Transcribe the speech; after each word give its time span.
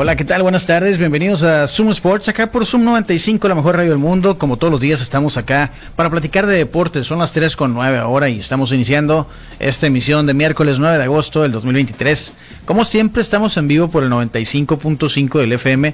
Hola, 0.00 0.14
¿qué 0.14 0.24
tal? 0.24 0.44
Buenas 0.44 0.64
tardes, 0.64 0.96
bienvenidos 0.96 1.42
a 1.42 1.66
Zoom 1.66 1.90
Sports, 1.90 2.28
acá 2.28 2.52
por 2.52 2.64
Zoom 2.64 2.84
95, 2.84 3.48
la 3.48 3.56
mejor 3.56 3.74
radio 3.74 3.90
del 3.90 3.98
mundo. 3.98 4.38
Como 4.38 4.56
todos 4.56 4.70
los 4.70 4.80
días 4.80 5.00
estamos 5.00 5.36
acá 5.36 5.72
para 5.96 6.08
platicar 6.08 6.46
de 6.46 6.56
deportes, 6.56 7.04
son 7.04 7.18
las 7.18 7.32
3 7.32 7.56
con 7.56 7.74
9 7.74 7.98
ahora 7.98 8.28
y 8.28 8.38
estamos 8.38 8.70
iniciando 8.70 9.26
esta 9.58 9.88
emisión 9.88 10.24
de 10.24 10.34
miércoles 10.34 10.78
9 10.78 10.98
de 10.98 11.02
agosto 11.02 11.42
del 11.42 11.50
2023. 11.50 12.32
Como 12.64 12.84
siempre 12.84 13.22
estamos 13.22 13.56
en 13.56 13.66
vivo 13.66 13.88
por 13.88 14.04
el 14.04 14.10
95.5 14.10 15.40
del 15.40 15.54
FM. 15.54 15.92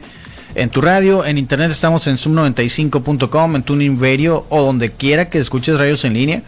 En 0.55 0.69
tu 0.69 0.83
radio, 0.83 1.25
en 1.25 1.39
internet 1.39 1.71
estamos 1.71 2.07
en 2.07 2.17
zoom95.com, 2.17 3.57
en 3.57 3.63
Tuning 3.63 3.99
Radio 3.99 4.45
o 4.51 4.61
donde 4.61 4.91
quiera 4.93 5.31
que 5.31 5.39
escuches 5.39 5.79
radios 5.79 6.05
en 6.05 6.13
línea. 6.13 6.43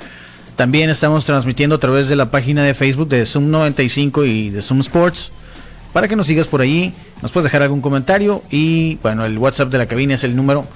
También 0.56 0.90
estamos 0.90 1.24
transmitiendo 1.24 1.76
a 1.76 1.80
través 1.80 2.08
de 2.08 2.16
la 2.16 2.30
página 2.30 2.64
de 2.64 2.74
Facebook 2.74 3.08
de 3.08 3.24
Zoom 3.24 3.50
95 3.50 4.26
y 4.26 4.50
de 4.50 4.60
Zoom 4.60 4.80
Sports 4.80 5.32
para 5.96 6.08
que 6.08 6.16
nos 6.16 6.26
sigas 6.26 6.46
por 6.46 6.60
ahí, 6.60 6.92
nos 7.22 7.32
puedes 7.32 7.44
dejar 7.44 7.62
algún 7.62 7.80
comentario 7.80 8.42
y 8.50 8.96
bueno, 8.96 9.24
el 9.24 9.38
WhatsApp 9.38 9.70
de 9.70 9.78
la 9.78 9.86
cabina 9.86 10.12
es 10.12 10.24
el 10.24 10.36
número, 10.36 10.66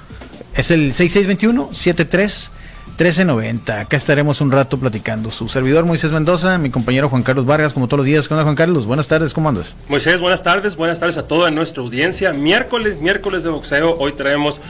es 0.55 0.71
el 0.71 0.95
6621 0.95 1.75
73 1.75 2.51
1390. 2.87 3.81
Acá 3.81 3.99
estaremos 3.99 4.41
un 4.41 4.51
rato 4.51 4.79
platicando. 4.79 5.31
Su 5.31 5.51
servidor 5.51 5.85
Moisés 5.85 6.11
Mendoza, 6.11 6.57
mi 6.57 6.71
compañero 6.71 7.11
Juan 7.11 7.23
Carlos 7.23 7.45
Vargas, 7.45 7.75
como 7.75 7.87
todos 7.87 7.99
los 7.99 8.07
días. 8.07 8.29
¿Cómo 8.29 8.41
Juan 8.41 8.55
Carlos? 8.55 8.87
Buenas 8.87 9.09
tardes, 9.09 9.35
¿cómo 9.35 9.51
andas? 9.51 9.77
Moisés, 9.91 10.23
buenas 10.23 10.43
tardes, 10.43 10.75
buenas 10.75 10.99
tardes 10.99 11.19
a 11.19 11.29
toda 11.29 11.51
nuestra 11.51 11.83
audiencia. 11.83 12.33
Miércoles, 12.33 13.03
miércoles 13.03 13.43
de 13.43 13.51
boxeo. 13.51 13.99
Hoy 13.99 14.13
traemos 14.13 14.63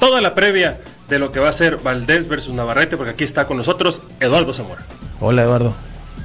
toda 0.00 0.20
la 0.20 0.34
previa 0.34 0.80
de 1.08 1.18
lo 1.18 1.32
que 1.32 1.40
va 1.40 1.48
a 1.48 1.52
ser 1.52 1.78
Valdés 1.78 2.28
versus 2.28 2.52
Navarrete, 2.52 2.98
porque 2.98 3.12
aquí 3.12 3.24
está 3.24 3.46
con 3.46 3.56
nosotros 3.56 4.02
Eduardo 4.20 4.52
Zamora. 4.52 4.84
Hola, 5.18 5.44
Eduardo. 5.44 5.74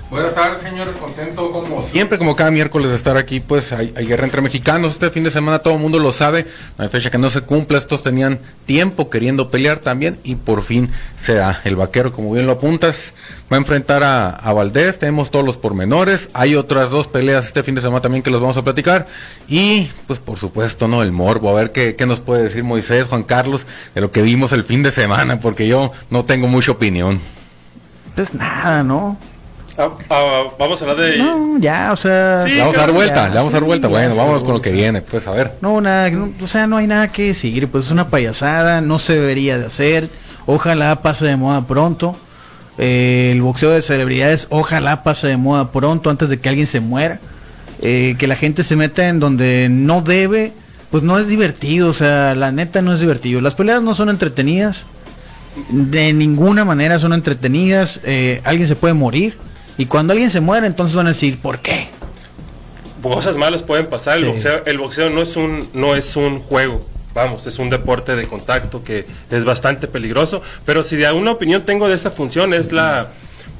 Buenas 0.09 0.33
tardes, 0.33 0.63
señores. 0.63 0.95
Contento 0.95 1.51
como 1.51 1.83
siempre, 1.83 2.17
como 2.17 2.35
cada 2.35 2.49
miércoles 2.49 2.89
de 2.89 2.95
estar 2.95 3.15
aquí. 3.15 3.39
Pues 3.39 3.71
hay, 3.73 3.91
guerra 3.91 4.23
entre 4.23 4.41
mexicanos. 4.41 4.93
Este 4.93 5.11
fin 5.11 5.23
de 5.23 5.29
semana 5.29 5.59
todo 5.59 5.75
el 5.75 5.79
mundo 5.79 5.99
lo 5.99 6.11
sabe. 6.11 6.47
No 6.79 6.83
hay 6.83 6.89
fecha 6.89 7.11
que 7.11 7.19
no 7.19 7.29
se 7.29 7.41
cumpla. 7.41 7.77
Estos 7.77 8.01
tenían 8.01 8.39
tiempo 8.65 9.11
queriendo 9.11 9.51
pelear 9.51 9.77
también. 9.79 10.17
Y 10.23 10.33
por 10.33 10.63
fin 10.63 10.89
se 11.15 11.35
da. 11.35 11.61
El 11.63 11.75
vaquero, 11.75 12.11
como 12.11 12.31
bien 12.33 12.47
lo 12.47 12.53
apuntas, 12.53 13.13
va 13.51 13.57
a 13.57 13.59
enfrentar 13.59 14.03
a, 14.03 14.51
Valdés. 14.51 14.97
Tenemos 14.97 15.29
todos 15.29 15.45
los 15.45 15.57
pormenores. 15.57 16.31
Hay 16.33 16.55
otras 16.55 16.89
dos 16.89 17.07
peleas 17.07 17.45
este 17.45 17.61
fin 17.61 17.75
de 17.75 17.81
semana 17.81 18.01
también 18.01 18.23
que 18.23 18.31
los 18.31 18.41
vamos 18.41 18.57
a 18.57 18.63
platicar. 18.63 19.05
Y 19.47 19.91
pues 20.07 20.17
por 20.17 20.39
supuesto, 20.39 20.87
¿no? 20.87 21.03
El 21.03 21.11
morbo. 21.11 21.51
A 21.51 21.53
ver 21.53 21.71
qué, 21.71 21.95
qué 21.95 22.07
nos 22.07 22.19
puede 22.19 22.45
decir 22.45 22.63
Moisés, 22.63 23.09
Juan 23.09 23.21
Carlos, 23.21 23.67
de 23.93 24.01
lo 24.01 24.11
que 24.11 24.23
vimos 24.23 24.53
el 24.53 24.63
fin 24.63 24.81
de 24.81 24.89
semana. 24.89 25.39
Porque 25.39 25.67
yo 25.67 25.91
no 26.09 26.25
tengo 26.25 26.47
mucha 26.47 26.71
opinión. 26.71 27.21
Pues 28.15 28.33
nada, 28.33 28.81
¿no? 28.81 29.15
Ah, 29.79 29.91
ah, 30.09 30.43
vamos 30.59 30.81
a 30.81 30.85
hablar 30.85 30.97
de. 30.97 31.17
No, 31.19 31.57
ya, 31.57 31.93
o 31.93 31.95
sea. 31.95 32.43
vamos 32.59 32.75
a 32.75 32.81
dar 32.81 32.91
vuelta, 32.91 33.29
vamos 33.29 33.53
a 33.53 33.57
dar 33.57 33.63
vuelta. 33.63 33.87
bueno, 33.87 34.13
vámonos 34.13 34.43
con 34.43 34.53
lo 34.53 34.61
que 34.61 34.73
viene, 34.73 35.01
pues 35.01 35.25
a 35.25 35.31
ver. 35.31 35.53
No, 35.61 35.79
nada, 35.79 36.11
o 36.41 36.47
sea, 36.47 36.67
no 36.67 36.75
hay 36.75 36.85
nada 36.85 37.07
que 37.07 37.27
decir. 37.27 37.69
Pues 37.69 37.85
es 37.85 37.91
una 37.91 38.09
payasada, 38.09 38.81
no 38.81 38.99
se 38.99 39.15
debería 39.15 39.57
de 39.57 39.67
hacer. 39.67 40.09
Ojalá 40.45 41.01
pase 41.01 41.27
de 41.27 41.37
moda 41.37 41.65
pronto. 41.65 42.17
Eh, 42.77 43.29
el 43.31 43.41
boxeo 43.41 43.69
de 43.69 43.81
celebridades, 43.81 44.47
ojalá 44.49 45.01
pase 45.03 45.27
de 45.27 45.37
moda 45.37 45.71
pronto 45.71 46.09
antes 46.09 46.27
de 46.27 46.41
que 46.41 46.49
alguien 46.49 46.67
se 46.67 46.81
muera. 46.81 47.21
Eh, 47.81 48.15
que 48.19 48.27
la 48.27 48.35
gente 48.35 48.63
se 48.63 48.75
meta 48.75 49.07
en 49.07 49.21
donde 49.21 49.69
no 49.71 50.01
debe, 50.01 50.51
pues 50.91 51.03
no 51.03 51.17
es 51.17 51.27
divertido. 51.29 51.87
O 51.87 51.93
sea, 51.93 52.35
la 52.35 52.51
neta 52.51 52.81
no 52.81 52.91
es 52.91 52.99
divertido. 52.99 53.39
Las 53.39 53.55
peleas 53.55 53.81
no 53.81 53.95
son 53.95 54.09
entretenidas. 54.09 54.85
De 55.69 56.11
ninguna 56.11 56.65
manera 56.65 56.99
son 56.99 57.13
entretenidas. 57.13 58.01
Eh, 58.03 58.41
alguien 58.43 58.67
se 58.67 58.75
puede 58.75 58.93
morir 58.93 59.37
y 59.79 59.85
cuando 59.85 60.11
alguien 60.11 60.29
se 60.29 60.41
muere, 60.41 60.67
entonces 60.67 60.93
van 60.93 61.07
a 61.07 61.11
decir, 61.11 61.39
¿por 61.39 61.59
qué? 61.59 61.87
Cosas 63.01 63.37
malas 63.37 63.63
pueden 63.63 63.87
pasar. 63.87 64.17
El, 64.17 64.25
boxeo, 64.25 64.61
el 64.65 64.77
boxeo 64.77 65.09
no 65.09 65.21
es 65.21 65.37
un, 65.37 65.69
no 65.73 65.95
es 65.95 66.17
un 66.17 66.41
juego. 66.41 66.85
Vamos, 67.13 67.47
es 67.47 67.59
un 67.59 67.69
deporte 67.69 68.17
de 68.17 68.27
contacto 68.27 68.83
que 68.83 69.05
es 69.31 69.45
bastante 69.45 69.87
peligroso. 69.87 70.41
Pero 70.65 70.83
si 70.83 70.97
de 70.97 71.05
alguna 71.05 71.31
opinión 71.31 71.63
tengo 71.63 71.87
de 71.87 71.95
esta 71.95 72.11
función 72.11 72.53
es 72.53 72.73
la, 72.73 73.11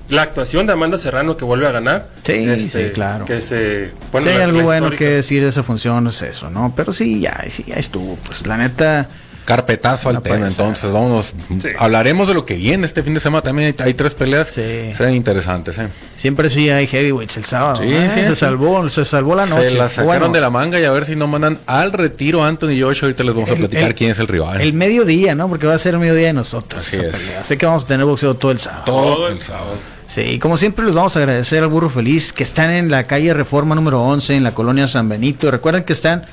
la 0.10 0.24
actuación 0.24 0.68
de 0.68 0.74
Amanda 0.74 0.98
Serrano 0.98 1.38
que 1.38 1.46
vuelve 1.46 1.68
a 1.68 1.72
ganar. 1.72 2.10
Sí, 2.24 2.34
este, 2.34 2.92
claro. 2.92 3.24
Que 3.24 3.42
se, 3.42 3.92
bueno, 4.12 4.30
hay 4.30 4.42
algo 4.42 4.62
bueno 4.64 4.90
que 4.90 5.06
decir 5.06 5.42
de 5.42 5.48
esa 5.48 5.64
función 5.64 6.06
es 6.08 6.22
eso, 6.22 6.50
¿no? 6.50 6.74
Pero 6.76 6.92
sí, 6.92 7.22
ya, 7.22 7.46
sí, 7.48 7.64
ya 7.66 7.76
estuvo. 7.76 8.18
Pues 8.18 8.46
la 8.46 8.58
neta 8.58 9.08
carpetazo 9.50 10.10
al 10.10 10.22
tema. 10.22 10.48
Entonces, 10.48 10.92
vámonos. 10.92 11.34
Hablaremos 11.80 12.28
de 12.28 12.36
lo 12.36 12.46
que 12.46 12.54
viene 12.54 12.86
este 12.86 13.02
fin 13.02 13.16
de 13.16 13.20
semana. 13.20 13.42
También 13.42 13.76
hay, 13.80 13.94
tres 13.96 14.14
peleas. 14.14 14.50
Sí. 14.50 14.94
Serán 14.94 15.16
interesantes. 15.16 15.76
¿eh? 15.80 15.90
Siempre 16.14 16.52
sí 16.52 16.70
hay 16.70 16.86
heavyweights 16.86 17.38
el 17.38 17.46
sábado. 17.46 17.78
Sí, 17.78 17.92
¿eh? 17.92 18.12
sí. 18.14 18.24
Se 18.26 18.36
salvó, 18.36 18.88
se 18.90 19.04
salvó 19.06 19.34
la 19.34 19.48
noche. 19.48 19.72
Se 19.72 19.76
la 19.76 19.90
sacaron 19.90 20.32
de 20.32 20.40
la 20.40 20.52
manga 20.52 20.80
y 20.80 20.84
a 20.84 20.92
ver 20.92 21.06
si 21.06 21.16
no 21.16 21.26
mandan 21.26 21.58
al 21.66 21.94
retiro 21.94 22.44
Anthony 22.44 22.74
y 22.74 22.82
Joshua. 22.82 23.08
Ahorita 23.08 23.24
les 23.24 23.34
vamos 23.34 23.50
a 23.50 23.56
platicar 23.56 23.96
quién 23.96 24.12
es 24.12 24.20
el 24.20 24.28
rival. 24.28 24.62
El 24.62 24.74
mediodía, 24.74 25.34
¿no? 25.34 25.50
Porque 25.50 25.66
va 25.66 25.74
a 25.74 25.80
ser 25.80 25.96
el 25.96 26.00
mediodía 26.00 26.28
de 26.28 26.34
nosotros. 26.34 26.86
Así 26.86 27.02
Sé 27.44 27.58
que 27.58 27.66
vamos 27.66 27.86
a 27.86 27.88
tener 27.88 28.06
boxeo 28.06 28.36
todo 28.36 28.52
el 28.52 28.60
sábado. 28.60 28.84
Todo 28.86 29.28
el 29.30 29.42
sábado. 29.42 29.78
Sí, 30.06 30.38
como 30.38 30.58
siempre 30.58 30.86
les 30.86 30.94
vamos 30.94 31.16
a 31.16 31.20
agradecer 31.20 31.64
al 31.64 31.70
Burro 31.70 31.90
Feliz 31.90 32.34
que 32.34 32.44
están 32.44 32.72
en 32.72 32.92
la 32.92 33.06
calle 33.06 33.34
Reforma 33.34 33.74
número 33.74 34.02
11 34.02 34.36
en 34.36 34.44
la 34.44 34.54
colonia 34.54 34.88
San 34.88 35.10
Benito. 35.10 35.50
Recuerden 35.50 35.84
que 35.84 35.94
están 35.94 36.26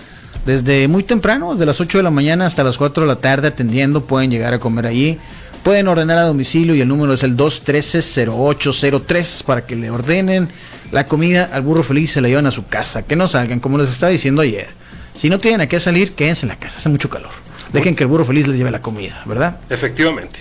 desde 0.47 0.89
muy 0.89 1.03
temprano, 1.03 1.53
desde 1.53 1.67
las 1.67 1.79
8 1.81 1.99
de 1.99 2.05
la 2.05 2.11
mañana 2.11 2.47
hasta 2.47 2.63
las 2.63 2.79
4 2.79 3.03
de 3.03 3.09
la 3.09 3.17
tarde 3.17 3.49
atendiendo, 3.49 4.05
pueden 4.05 4.31
llegar 4.31 4.55
a 4.55 4.61
comer 4.61 4.87
allí. 4.87 5.19
Pueden 5.65 5.89
ordenar 5.89 6.19
a 6.19 6.23
domicilio 6.23 6.77
y 6.77 6.81
el 6.81 6.87
número 6.87 7.15
es 7.15 7.25
el 7.25 7.37
213-0803 7.37 9.43
para 9.43 9.67
que 9.67 9.75
le 9.75 9.91
ordenen 9.91 10.49
la 10.93 11.07
comida 11.07 11.51
al 11.53 11.63
burro 11.63 11.83
feliz 11.83 12.11
y 12.11 12.13
se 12.15 12.21
la 12.21 12.29
llevan 12.29 12.47
a 12.47 12.53
su 12.53 12.69
casa. 12.69 13.03
Que 13.03 13.17
no 13.17 13.27
salgan, 13.27 13.59
como 13.59 13.77
les 13.77 13.91
estaba 13.91 14.13
diciendo 14.13 14.43
ayer. 14.43 14.69
Si 15.17 15.29
no 15.29 15.41
tienen 15.41 15.63
a 15.63 15.67
qué 15.67 15.81
salir, 15.81 16.13
quédense 16.13 16.47
en 16.47 16.51
la 16.51 16.57
casa, 16.57 16.79
hace 16.79 16.89
mucho 16.89 17.11
calor. 17.11 17.33
Dejen 17.73 17.97
que 17.97 18.05
el 18.05 18.09
burro 18.09 18.25
feliz 18.25 18.47
les 18.47 18.57
lleve 18.57 18.71
la 18.71 18.81
comida, 18.81 19.21
¿verdad? 19.27 19.57
Efectivamente. 19.69 20.39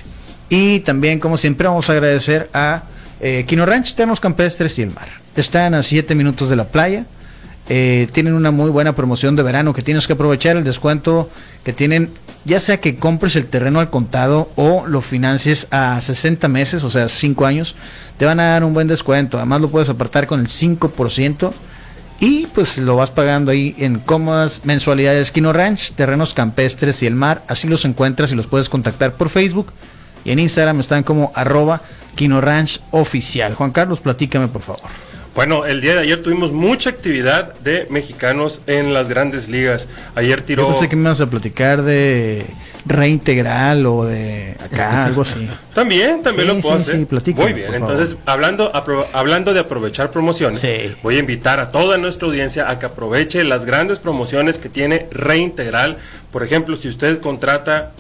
Y 0.50 0.82
también, 0.82 1.20
como 1.20 1.38
siempre, 1.38 1.68
vamos 1.68 1.90
a 1.90 1.94
agradecer 1.94 2.48
a 2.54 2.84
eh, 3.20 3.46
Quino 3.48 3.66
Ranch, 3.66 3.96
Ternos 3.96 4.20
Campestres 4.20 4.78
y 4.78 4.84
el 4.84 4.92
Mar. 4.92 5.08
Están 5.36 5.74
a 5.74 5.82
7 5.82 6.14
minutos 6.14 6.48
de 6.50 6.56
la 6.56 6.66
playa 6.66 7.08
eh, 7.68 8.08
tienen 8.12 8.34
una 8.34 8.52
muy 8.52 8.70
buena 8.70 8.94
promoción 8.94 9.36
de 9.36 9.44
verano 9.44 9.74
que 9.74 9.82
tienes 9.82 10.06
que 10.06 10.14
aprovechar 10.14 10.56
el 10.56 10.64
descuento 10.64 11.30
que 11.64 11.74
tienen, 11.74 12.12
ya 12.46 12.60
sea 12.60 12.80
que 12.80 12.96
compres 12.96 13.36
el 13.36 13.48
terreno 13.48 13.80
al 13.80 13.90
contado 13.90 14.52
o 14.56 14.86
lo 14.86 15.02
financies 15.02 15.68
a 15.72 16.00
60 16.00 16.48
meses, 16.48 16.84
o 16.84 16.92
sea, 16.92 17.10
5 17.10 17.46
años, 17.46 17.76
te 18.18 18.26
van 18.26 18.40
a 18.40 18.50
dar 18.50 18.64
un 18.64 18.74
buen 18.74 18.88
descuento. 18.88 19.38
Además 19.38 19.62
lo 19.62 19.70
puedes 19.70 19.90
apartar 19.90 20.28
con 20.28 20.40
el 20.40 20.48
5% 20.48 21.52
y 22.20 22.46
pues 22.48 22.78
lo 22.78 22.96
vas 22.96 23.12
pagando 23.12 23.52
ahí 23.52 23.76
en 23.80 24.00
cómodas 24.00 24.62
mensualidades. 24.64 25.32
Kino 25.32 25.52
Ranch, 25.52 25.94
terrenos 25.94 26.36
campestres 26.36 27.02
y 27.02 27.08
el 27.08 27.16
mar, 27.16 27.44
así 27.48 27.68
los 27.68 27.84
encuentras 27.84 28.32
y 28.32 28.36
los 28.36 28.48
puedes 28.48 28.70
contactar 28.70 29.14
por 29.14 29.30
Facebook. 29.30 29.74
Y 30.24 30.32
en 30.32 30.40
Instagram 30.40 30.80
están 30.80 31.04
como 31.04 31.32
arroba 31.36 31.82
Kino 32.16 32.42
Ranch 32.42 32.80
oficial. 32.92 33.54
Juan 33.56 33.72
Carlos, 33.72 34.00
platícame 34.02 34.48
por 34.48 34.62
favor. 34.62 35.05
Bueno, 35.36 35.66
el 35.66 35.82
día 35.82 35.96
de 35.96 36.00
ayer 36.00 36.24
tuvimos 36.24 36.54
mucha 36.54 36.90
actividad 36.90 37.56
de 37.56 37.88
mexicanos 37.90 38.62
en 38.68 38.94
las 38.94 39.10
grandes 39.10 39.50
ligas. 39.50 39.90
Ayer 40.16 40.42
tiró. 40.42 40.64
Yo 40.64 40.70
pensé 40.70 40.88
que 40.88 40.96
me 40.96 41.04
ibas 41.04 41.20
a 41.20 41.30
platicar 41.30 41.84
de 41.84 42.46
reintegral 42.86 43.86
o 43.86 44.06
de 44.06 44.56
acá, 44.64 45.06
algo 45.08 45.24
así. 45.24 45.50
También, 45.74 46.24
también 46.24 46.48
lo 46.48 46.60
puedo 46.62 46.76
hacer. 46.76 47.06
Muy 47.36 47.52
bien, 47.52 47.74
entonces, 47.74 48.16
hablando, 48.26 48.72
hablando 49.12 49.54
de 49.54 49.60
aprovechar 49.60 50.10
promociones, 50.10 50.64
voy 51.04 51.18
a 51.18 51.20
invitar 51.20 51.60
a 51.60 51.70
toda 51.70 51.98
nuestra 51.98 52.30
audiencia 52.30 52.70
a 52.70 52.80
que 52.80 52.86
aproveche 52.86 53.44
las 53.44 53.66
grandes 53.66 54.00
promociones 54.00 54.58
que 54.58 54.70
tiene 54.70 55.08
Reintegral. 55.12 55.98
Por 56.32 56.44
ejemplo, 56.44 56.78
si 56.78 56.88
usted 56.88 57.20
contrata 57.20 57.92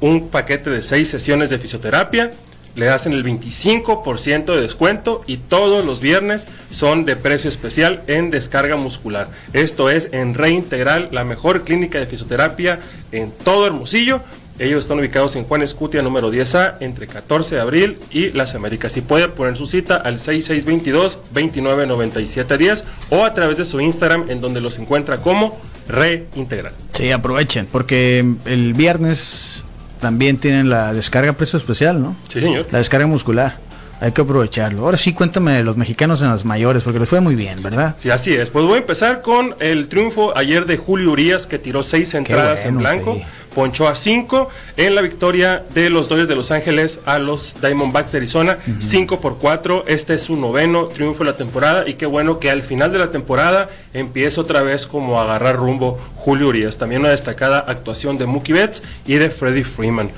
un 0.00 0.28
paquete 0.28 0.68
de 0.68 0.82
seis 0.82 1.08
sesiones 1.08 1.48
de 1.48 1.58
fisioterapia, 1.58 2.32
le 2.74 2.88
hacen 2.88 3.12
el 3.12 3.24
25% 3.24 4.54
de 4.54 4.60
descuento 4.60 5.22
y 5.26 5.36
todos 5.36 5.84
los 5.84 6.00
viernes 6.00 6.48
son 6.70 7.04
de 7.04 7.16
precio 7.16 7.48
especial 7.48 8.02
en 8.06 8.30
descarga 8.30 8.76
muscular. 8.76 9.28
Esto 9.52 9.90
es 9.90 10.08
en 10.12 10.34
Reintegral, 10.34 11.08
la 11.12 11.24
mejor 11.24 11.64
clínica 11.64 11.98
de 11.98 12.06
fisioterapia 12.06 12.80
en 13.12 13.30
todo 13.30 13.66
Hermosillo. 13.66 14.20
Ellos 14.58 14.84
están 14.84 14.98
ubicados 15.00 15.34
en 15.36 15.44
Juan 15.44 15.62
Escutia 15.62 16.02
número 16.02 16.30
10A 16.30 16.74
entre 16.80 17.06
14 17.06 17.54
de 17.54 17.60
abril 17.60 17.96
y 18.10 18.28
Las 18.30 18.54
Américas. 18.54 18.92
Si 18.92 19.00
puede 19.00 19.28
poner 19.28 19.56
su 19.56 19.64
cita 19.66 19.96
al 19.96 20.18
6622-299710 20.18 22.84
o 23.10 23.24
a 23.24 23.32
través 23.32 23.56
de 23.56 23.64
su 23.64 23.80
Instagram 23.80 24.30
en 24.30 24.42
donde 24.42 24.60
los 24.60 24.78
encuentra 24.78 25.22
como 25.22 25.58
Reintegral. 25.88 26.74
Sí, 26.92 27.10
aprovechen 27.10 27.66
porque 27.66 28.24
el 28.44 28.74
viernes 28.74 29.64
también 30.02 30.36
tienen 30.36 30.68
la 30.68 30.92
descarga 30.92 31.32
precio 31.32 31.56
especial, 31.56 32.02
¿no? 32.02 32.16
Sí, 32.28 32.40
señor. 32.40 32.66
La 32.72 32.78
descarga 32.78 33.06
muscular. 33.06 33.56
Hay 34.02 34.10
que 34.10 34.20
aprovecharlo. 34.20 34.84
Ahora 34.84 34.96
sí, 34.96 35.12
cuéntame 35.12 35.52
de 35.52 35.62
los 35.62 35.76
mexicanos 35.76 36.22
en 36.22 36.28
las 36.28 36.44
mayores, 36.44 36.82
porque 36.82 36.98
les 36.98 37.08
fue 37.08 37.20
muy 37.20 37.36
bien, 37.36 37.62
¿verdad? 37.62 37.94
Sí, 37.98 38.10
así 38.10 38.34
es. 38.34 38.50
Pues 38.50 38.64
voy 38.64 38.74
a 38.74 38.78
empezar 38.78 39.22
con 39.22 39.54
el 39.60 39.86
triunfo 39.86 40.36
ayer 40.36 40.66
de 40.66 40.76
Julio 40.76 41.12
Urias, 41.12 41.46
que 41.46 41.56
tiró 41.60 41.84
seis 41.84 42.12
entradas 42.14 42.64
en 42.64 42.78
blanco. 42.78 43.20
Ponchó 43.54 43.86
a 43.86 43.94
cinco 43.94 44.48
en 44.76 44.96
la 44.96 45.02
victoria 45.02 45.62
de 45.72 45.88
los 45.88 46.08
Dodgers 46.08 46.26
de 46.26 46.34
Los 46.34 46.50
Ángeles 46.50 46.98
a 47.04 47.20
los 47.20 47.54
Diamondbacks 47.60 48.10
de 48.10 48.18
Arizona. 48.18 48.58
Cinco 48.80 49.20
por 49.20 49.38
cuatro. 49.38 49.84
Este 49.86 50.14
es 50.14 50.22
su 50.22 50.34
noveno 50.34 50.86
triunfo 50.86 51.22
de 51.22 51.30
la 51.30 51.36
temporada. 51.36 51.88
Y 51.88 51.94
qué 51.94 52.06
bueno 52.06 52.40
que 52.40 52.50
al 52.50 52.64
final 52.64 52.90
de 52.90 52.98
la 52.98 53.12
temporada 53.12 53.70
empieza 53.94 54.40
otra 54.40 54.62
vez 54.62 54.84
como 54.88 55.20
a 55.20 55.24
agarrar 55.24 55.54
rumbo 55.54 56.00
Julio 56.16 56.48
Urias. 56.48 56.76
También 56.76 57.02
una 57.02 57.10
destacada 57.10 57.60
actuación 57.60 58.18
de 58.18 58.26
Mookie 58.26 58.52
Betts 58.52 58.82
y 59.06 59.14
de 59.14 59.30
Freddie 59.30 59.62
Freeman. 59.62 60.10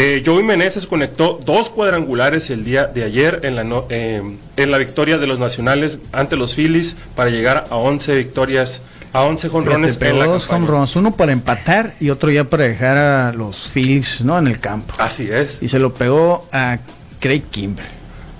Eh, 0.00 0.22
Joey 0.24 0.44
Meneses 0.44 0.86
conectó 0.86 1.40
dos 1.44 1.70
cuadrangulares 1.70 2.50
el 2.50 2.64
día 2.64 2.86
de 2.86 3.02
ayer 3.02 3.40
en 3.42 3.56
la, 3.56 3.82
eh, 3.88 4.22
en 4.56 4.70
la 4.70 4.78
victoria 4.78 5.18
de 5.18 5.26
los 5.26 5.40
Nacionales 5.40 5.98
ante 6.12 6.36
los 6.36 6.54
Phillies 6.54 6.94
para 7.16 7.30
llegar 7.30 7.66
a 7.68 7.74
11 7.74 8.14
victorias, 8.14 8.80
a 9.12 9.22
11 9.22 9.48
jonrones 9.48 10.00
en 10.00 10.20
la 10.20 10.26
dos 10.26 10.46
jonrones, 10.46 10.94
uno 10.94 11.16
para 11.16 11.32
empatar 11.32 11.94
y 11.98 12.10
otro 12.10 12.30
ya 12.30 12.44
para 12.44 12.68
dejar 12.68 12.96
a 12.96 13.32
los 13.32 13.72
Phillies 13.72 14.20
¿no? 14.20 14.38
en 14.38 14.46
el 14.46 14.60
campo. 14.60 14.94
Así 14.98 15.28
es. 15.32 15.58
Y 15.60 15.66
se 15.66 15.80
lo 15.80 15.92
pegó 15.92 16.46
a 16.52 16.78
Craig 17.18 17.42
Kimber. 17.50 17.86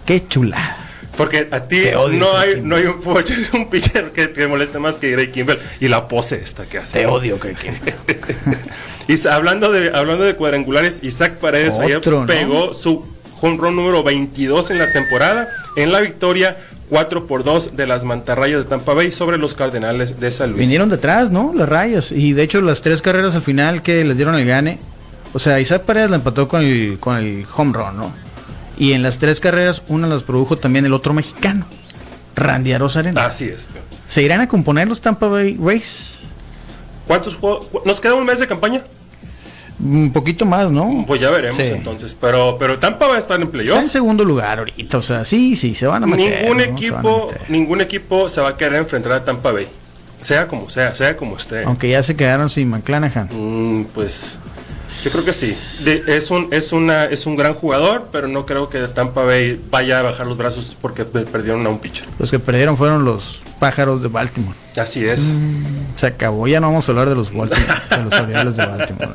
Qué 0.07 0.29
chula. 0.29 0.77
Porque 1.17 1.49
a 1.51 1.65
ti 1.65 1.87
no 2.13 2.37
hay, 2.37 2.61
no 2.61 2.77
hay 2.77 2.85
un, 2.85 3.01
un 3.55 3.69
pitcher 3.69 4.13
que 4.13 4.29
te 4.29 4.47
moleste 4.47 4.79
más 4.79 4.95
que 4.95 5.13
Craig 5.13 5.33
Kimber 5.33 5.61
y 5.81 5.89
la 5.89 6.07
pose 6.07 6.41
esta 6.41 6.67
que 6.67 6.79
hace. 6.79 7.01
Te 7.01 7.07
odio, 7.07 7.37
Craig 7.41 7.57
Kimber. 7.57 7.97
Y 9.09 9.27
hablando 9.27 9.73
de, 9.73 9.91
hablando 9.97 10.25
de 10.25 10.37
cuadrangulares, 10.37 10.99
Isaac 11.01 11.39
Paredes 11.39 11.79
ayer 11.79 12.01
pegó 12.27 12.75
su 12.75 13.05
home 13.41 13.57
run 13.57 13.75
número 13.75 14.03
22 14.03 14.71
en 14.71 14.79
la 14.79 14.93
temporada 14.93 15.49
en 15.77 15.93
la 15.93 16.01
victoria 16.01 16.59
4 16.91 17.27
por 17.27 17.43
2 17.43 17.75
de 17.75 17.87
las 17.87 18.05
mantarrayas 18.05 18.65
de 18.65 18.69
Tampa 18.69 18.93
Bay 18.93 19.11
sobre 19.11 19.39
los 19.39 19.55
Cardenales 19.55 20.21
de 20.21 20.31
San 20.31 20.51
Luis. 20.51 20.61
Vinieron 20.61 20.91
detrás, 20.91 21.31
¿no? 21.31 21.53
Las 21.55 21.69
rayas. 21.69 22.13
Y 22.13 22.35
de 22.35 22.43
hecho, 22.43 22.61
las 22.61 22.83
tres 22.83 23.01
carreras 23.01 23.35
al 23.35 23.43
final 23.43 23.83
que 23.83 24.05
les 24.05 24.17
dieron 24.17 24.35
el 24.35 24.47
gane. 24.47 24.79
O 25.33 25.39
sea, 25.39 25.59
Isaac 25.59 25.83
Paredes 25.83 26.11
la 26.11 26.17
empató 26.17 26.47
con 26.47 26.63
el, 26.63 26.99
con 26.99 27.17
el 27.17 27.47
home 27.55 27.73
run, 27.73 27.97
¿no? 27.97 28.13
Y 28.79 28.93
en 28.93 29.03
las 29.03 29.19
tres 29.19 29.41
carreras, 29.41 29.83
una 29.89 30.07
las 30.07 30.23
produjo 30.23 30.57
también 30.57 30.85
el 30.87 30.93
otro 30.93 31.15
mexicano, 31.15 31.67
Randy 32.37 32.73
Arozarena. 32.73 33.25
Así 33.25 33.47
es. 33.47 33.67
¿Se 34.07 34.23
irán 34.23 34.41
a 34.41 34.49
componer 34.49 34.87
los 34.87 35.01
Tampa 35.01 35.29
Bay 35.29 35.59
Rays? 35.61 36.19
¿Cuántos 37.07 37.35
juegos? 37.35 37.67
¿Nos 37.85 38.01
queda 38.01 38.15
un 38.15 38.25
mes 38.25 38.39
de 38.39 38.47
campaña? 38.47 38.83
Un 39.81 40.13
poquito 40.13 40.45
más, 40.45 40.71
¿no? 40.71 41.05
Pues 41.07 41.21
ya 41.21 41.31
veremos 41.31 41.59
entonces. 41.59 42.17
Pero, 42.21 42.57
pero 42.59 42.79
Tampa 42.79 43.07
va 43.07 43.17
a 43.17 43.19
estar 43.19 43.41
en 43.41 43.49
playoff. 43.49 43.71
Está 43.71 43.83
en 43.83 43.89
segundo 43.89 44.25
lugar 44.25 44.59
ahorita, 44.59 44.99
o 44.99 45.03
sea, 45.03 45.25
sí, 45.25 45.55
sí, 45.57 45.75
se 45.75 45.87
van 45.87 46.03
a 46.03 46.07
meter. 46.07 46.43
Ningún 46.43 46.61
equipo, 46.61 47.33
ningún 47.49 47.81
equipo 47.81 48.29
se 48.29 48.41
va 48.41 48.51
a 48.51 48.57
querer 48.57 48.81
enfrentar 48.81 49.13
a 49.13 49.25
Tampa 49.25 49.53
Bay. 49.53 49.69
Sea 50.21 50.49
como 50.49 50.69
sea, 50.69 50.95
sea 50.95 51.17
como 51.17 51.37
esté. 51.37 51.63
Aunque 51.63 51.89
ya 51.89 52.03
se 52.03 52.17
quedaron 52.17 52.51
sin 52.51 52.69
McClanahan. 52.71 53.29
Mm, 53.33 53.85
pues 53.95 54.41
yo 55.05 55.11
creo 55.13 55.25
que 55.25 55.33
sí. 55.33 55.55
es 56.09 56.31
un 56.31 56.49
es 56.51 56.73
una 56.73 57.05
es 57.05 57.27
un 57.27 57.37
gran 57.37 57.55
jugador, 57.55 58.09
pero 58.11 58.27
no 58.27 58.47
creo 58.47 58.69
que 58.69 58.81
Tampa 58.89 59.23
Bay 59.23 59.61
vaya 59.71 60.01
a 60.01 60.03
bajar 60.03 60.27
los 60.27 60.37
brazos 60.37 60.77
porque 60.81 61.05
perdieron 61.05 61.65
a 61.67 61.69
un 61.69 61.79
pitcher. 61.79 62.09
Los 62.19 62.31
que 62.31 62.39
perdieron 62.39 62.77
fueron 62.77 63.05
los 63.05 63.43
pájaros 63.61 64.03
de 64.03 64.09
Baltimore. 64.09 64.57
Así 64.79 65.05
es. 65.05 65.21
Mm, 65.21 65.97
se 65.97 66.07
acabó, 66.07 66.47
ya 66.47 66.61
no 66.61 66.69
vamos 66.69 66.89
a 66.89 66.93
hablar 66.93 67.09
de 67.09 67.17
los, 67.17 67.35
Baltimore, 67.35 67.81
de 67.91 68.05
los 68.05 68.15
Orioles 68.15 68.57
de 68.57 68.67
Baltimore. 68.67 69.13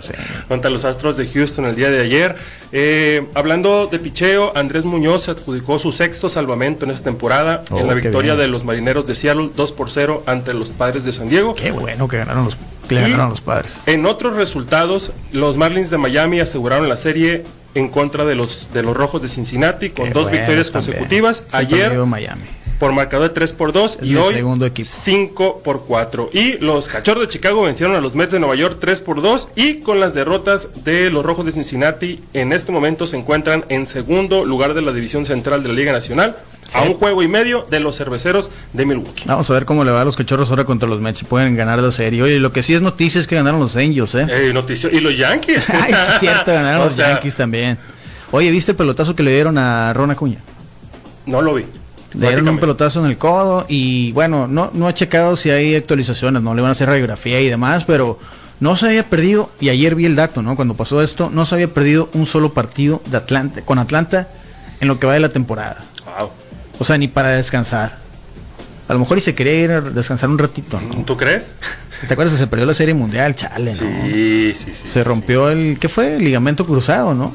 Contra 0.48 0.70
los 0.70 0.86
Astros 0.86 1.16
de 1.18 1.26
Houston 1.28 1.66
el 1.66 1.76
día 1.76 1.90
de 1.90 2.02
ayer. 2.02 2.36
Eh, 2.72 3.28
hablando 3.34 3.88
de 3.88 4.00
picheo, 4.00 4.52
Andrés 4.56 4.84
Muñoz 4.86 5.30
adjudicó 5.30 5.80
su 5.80 5.92
sexto 5.92 6.28
salvamento 6.28 6.86
en 6.86 6.92
esta 6.92 7.06
temporada 7.06 7.64
en 7.72 7.88
la 7.88 7.94
oh, 7.94 7.96
victoria 7.96 8.36
de 8.36 8.48
los 8.48 8.66
Marineros 8.66 9.06
de 9.08 9.16
Seattle 9.16 9.50
2 9.56 9.72
por 9.72 9.92
0 9.92 10.24
ante 10.26 10.54
los 10.54 10.70
Padres 10.70 11.04
de 11.06 11.12
San 11.12 11.30
Diego. 11.30 11.56
Qué 11.56 11.72
bueno 11.72 12.08
que 12.08 12.18
ganaron 12.18 12.46
los, 12.46 12.58
que 12.88 12.96
ganaron 12.96 13.30
los 13.30 13.42
Padres. 13.42 13.80
En 13.86 14.06
otros 14.06 14.36
resultados, 14.36 15.12
los 15.32 15.56
Marlins 15.56 15.90
de 15.90 15.98
Miami 15.98 16.42
aseguraron 16.42 16.90
la 16.90 16.98
serie 16.98 17.46
en 17.76 17.90
contra 17.90 18.26
de 18.26 18.36
los 18.36 18.70
de 18.74 18.84
los 18.84 18.96
Rojos 18.96 19.22
de 19.22 19.28
Cincinnati 19.28 19.90
con 19.90 20.12
dos 20.12 20.30
victorias 20.30 20.70
consecutivas. 20.70 21.44
Ayer 21.52 21.94
Miami 22.06 22.44
por 22.84 22.92
marcador 22.92 23.30
de 23.30 23.34
3 23.34 23.54
por 23.54 23.72
2 23.72 24.00
y 24.02 24.18
hoy 24.18 24.34
segundo 24.34 24.70
5 24.76 25.62
por 25.64 25.86
4. 25.86 26.32
Y 26.34 26.58
los 26.58 26.90
Cachorros 26.90 27.24
de 27.24 27.30
Chicago 27.30 27.62
vencieron 27.62 27.96
a 27.96 28.02
los 28.02 28.14
Mets 28.14 28.34
de 28.34 28.40
Nueva 28.40 28.56
York 28.56 28.76
3 28.82 29.00
por 29.00 29.22
2 29.22 29.48
y 29.56 29.76
con 29.76 30.02
las 30.02 30.14
derrotas 30.14 30.68
de 30.84 31.10
los 31.10 31.26
Rojos 31.26 31.46
de 31.46 31.54
Cincinnati 31.54 32.22
en 32.34 32.52
este 32.52 32.74
momento 32.74 33.06
se 33.06 33.16
encuentran 33.16 33.64
en 33.70 33.86
segundo 33.86 34.44
lugar 34.44 34.74
de 34.74 34.82
la 34.82 34.92
división 34.92 35.24
central 35.24 35.64
de 35.64 35.70
la 35.70 35.76
Liga 35.76 35.94
Nacional. 35.94 36.36
A 36.74 36.82
un 36.82 36.94
juego 36.94 37.24
y 37.24 37.30
medio 37.30 37.66
de 37.70 37.80
los 37.80 37.96
cerveceros 37.96 38.52
de 38.74 38.86
Milwaukee. 38.86 39.24
Vamos 39.28 39.50
a 39.50 39.54
ver 39.54 39.64
cómo 39.64 39.86
le 39.86 39.92
va 39.92 40.02
a 40.02 40.06
los 40.06 40.18
cachorros 40.18 40.50
ahora 40.50 40.66
contra 40.66 40.90
los 40.90 41.00
Mets. 41.00 41.20
Si 41.20 41.26
pueden 41.26 41.56
ganar 41.56 41.80
la 41.80 41.92
serie. 41.92 42.22
Oye, 42.22 42.40
lo 42.40 42.52
que 42.52 42.64
sí 42.64 42.74
es 42.74 42.82
noticia 42.82 43.22
es 43.22 43.28
que 43.28 43.36
ganaron 43.36 43.62
los 43.62 43.78
Angels, 43.78 44.14
¿eh? 44.16 44.28
eh 44.30 44.52
noticia. 44.54 44.90
Y 44.92 45.00
los 45.00 45.18
Yankees. 45.18 45.70
Ay, 45.70 45.94
es 45.94 46.20
cierto, 46.20 46.52
ganaron 46.52 46.82
los 46.88 46.98
Yankees 46.98 47.34
también. 47.34 47.78
Oye, 48.32 48.52
¿viste 48.52 48.72
el 48.72 48.78
pelotazo 48.78 49.16
que 49.16 49.24
le 49.24 49.32
dieron 49.32 49.58
a 49.58 49.94
Ron 49.94 50.12
Acuña? 50.12 50.40
No 51.26 51.42
lo 51.42 51.54
vi. 51.54 51.64
Le 52.14 52.28
dieron 52.28 52.48
un 52.48 52.60
pelotazo 52.60 53.04
en 53.04 53.10
el 53.10 53.18
codo 53.18 53.66
y 53.68 54.12
bueno, 54.12 54.48
no, 54.48 54.70
no 54.74 54.88
ha 54.88 54.94
checado 54.94 55.36
si 55.36 55.50
hay 55.50 55.76
actualizaciones, 55.76 56.42
no 56.42 56.54
le 56.54 56.62
van 56.62 56.70
a 56.70 56.72
hacer 56.74 56.88
radiografía 56.88 57.42
y 57.42 57.50
demás, 57.50 57.86
pero 57.86 58.20
no 58.60 58.76
se 58.76 58.88
había 58.88 59.10
perdido, 59.10 59.50
y 59.60 59.70
ayer 59.70 59.96
vi 59.96 60.06
el 60.06 60.16
dato, 60.16 60.42
¿no? 60.42 60.56
Cuando 60.56 60.76
pasó 60.76 61.02
esto, 61.02 61.30
no 61.30 61.46
se 61.46 61.56
había 61.56 61.74
perdido 61.74 62.10
un 62.14 62.26
solo 62.26 62.54
partido 62.54 63.02
de 63.08 63.18
Atlanta, 63.18 63.62
con 63.62 63.80
Atlanta 63.80 64.30
en 64.80 64.88
lo 64.88 65.00
que 65.00 65.08
va 65.08 65.14
de 65.14 65.20
la 65.20 65.30
temporada. 65.30 65.84
O 66.80 66.84
sea, 66.84 66.98
ni 66.98 67.08
para 67.08 67.30
descansar. 67.30 67.98
A 68.88 68.94
lo 68.94 69.00
mejor 69.00 69.18
y 69.18 69.22
se 69.22 69.34
quería 69.34 69.56
ir 69.56 69.72
a 69.72 69.82
descansar 69.82 70.30
un 70.30 70.38
ratito, 70.38 70.80
¿no? 70.80 71.04
¿Tú 71.04 71.18
crees? 71.18 71.52
¿Te 72.08 72.14
acuerdas 72.14 72.34
que 72.34 72.40
se 72.40 72.48
perdió 72.48 72.66
la 72.66 72.74
serie 72.74 72.94
mundial, 72.94 73.36
chale, 73.36 73.72
¿no? 73.72 73.80
Sí, 73.80 74.54
sí, 74.56 74.72
sí. 74.74 74.88
Se 74.88 75.04
rompió 75.04 75.50
el, 75.50 75.78
¿qué 75.80 75.88
fue? 75.88 76.16
El 76.16 76.24
ligamento 76.24 76.66
cruzado, 76.66 77.14
¿no? 77.14 77.34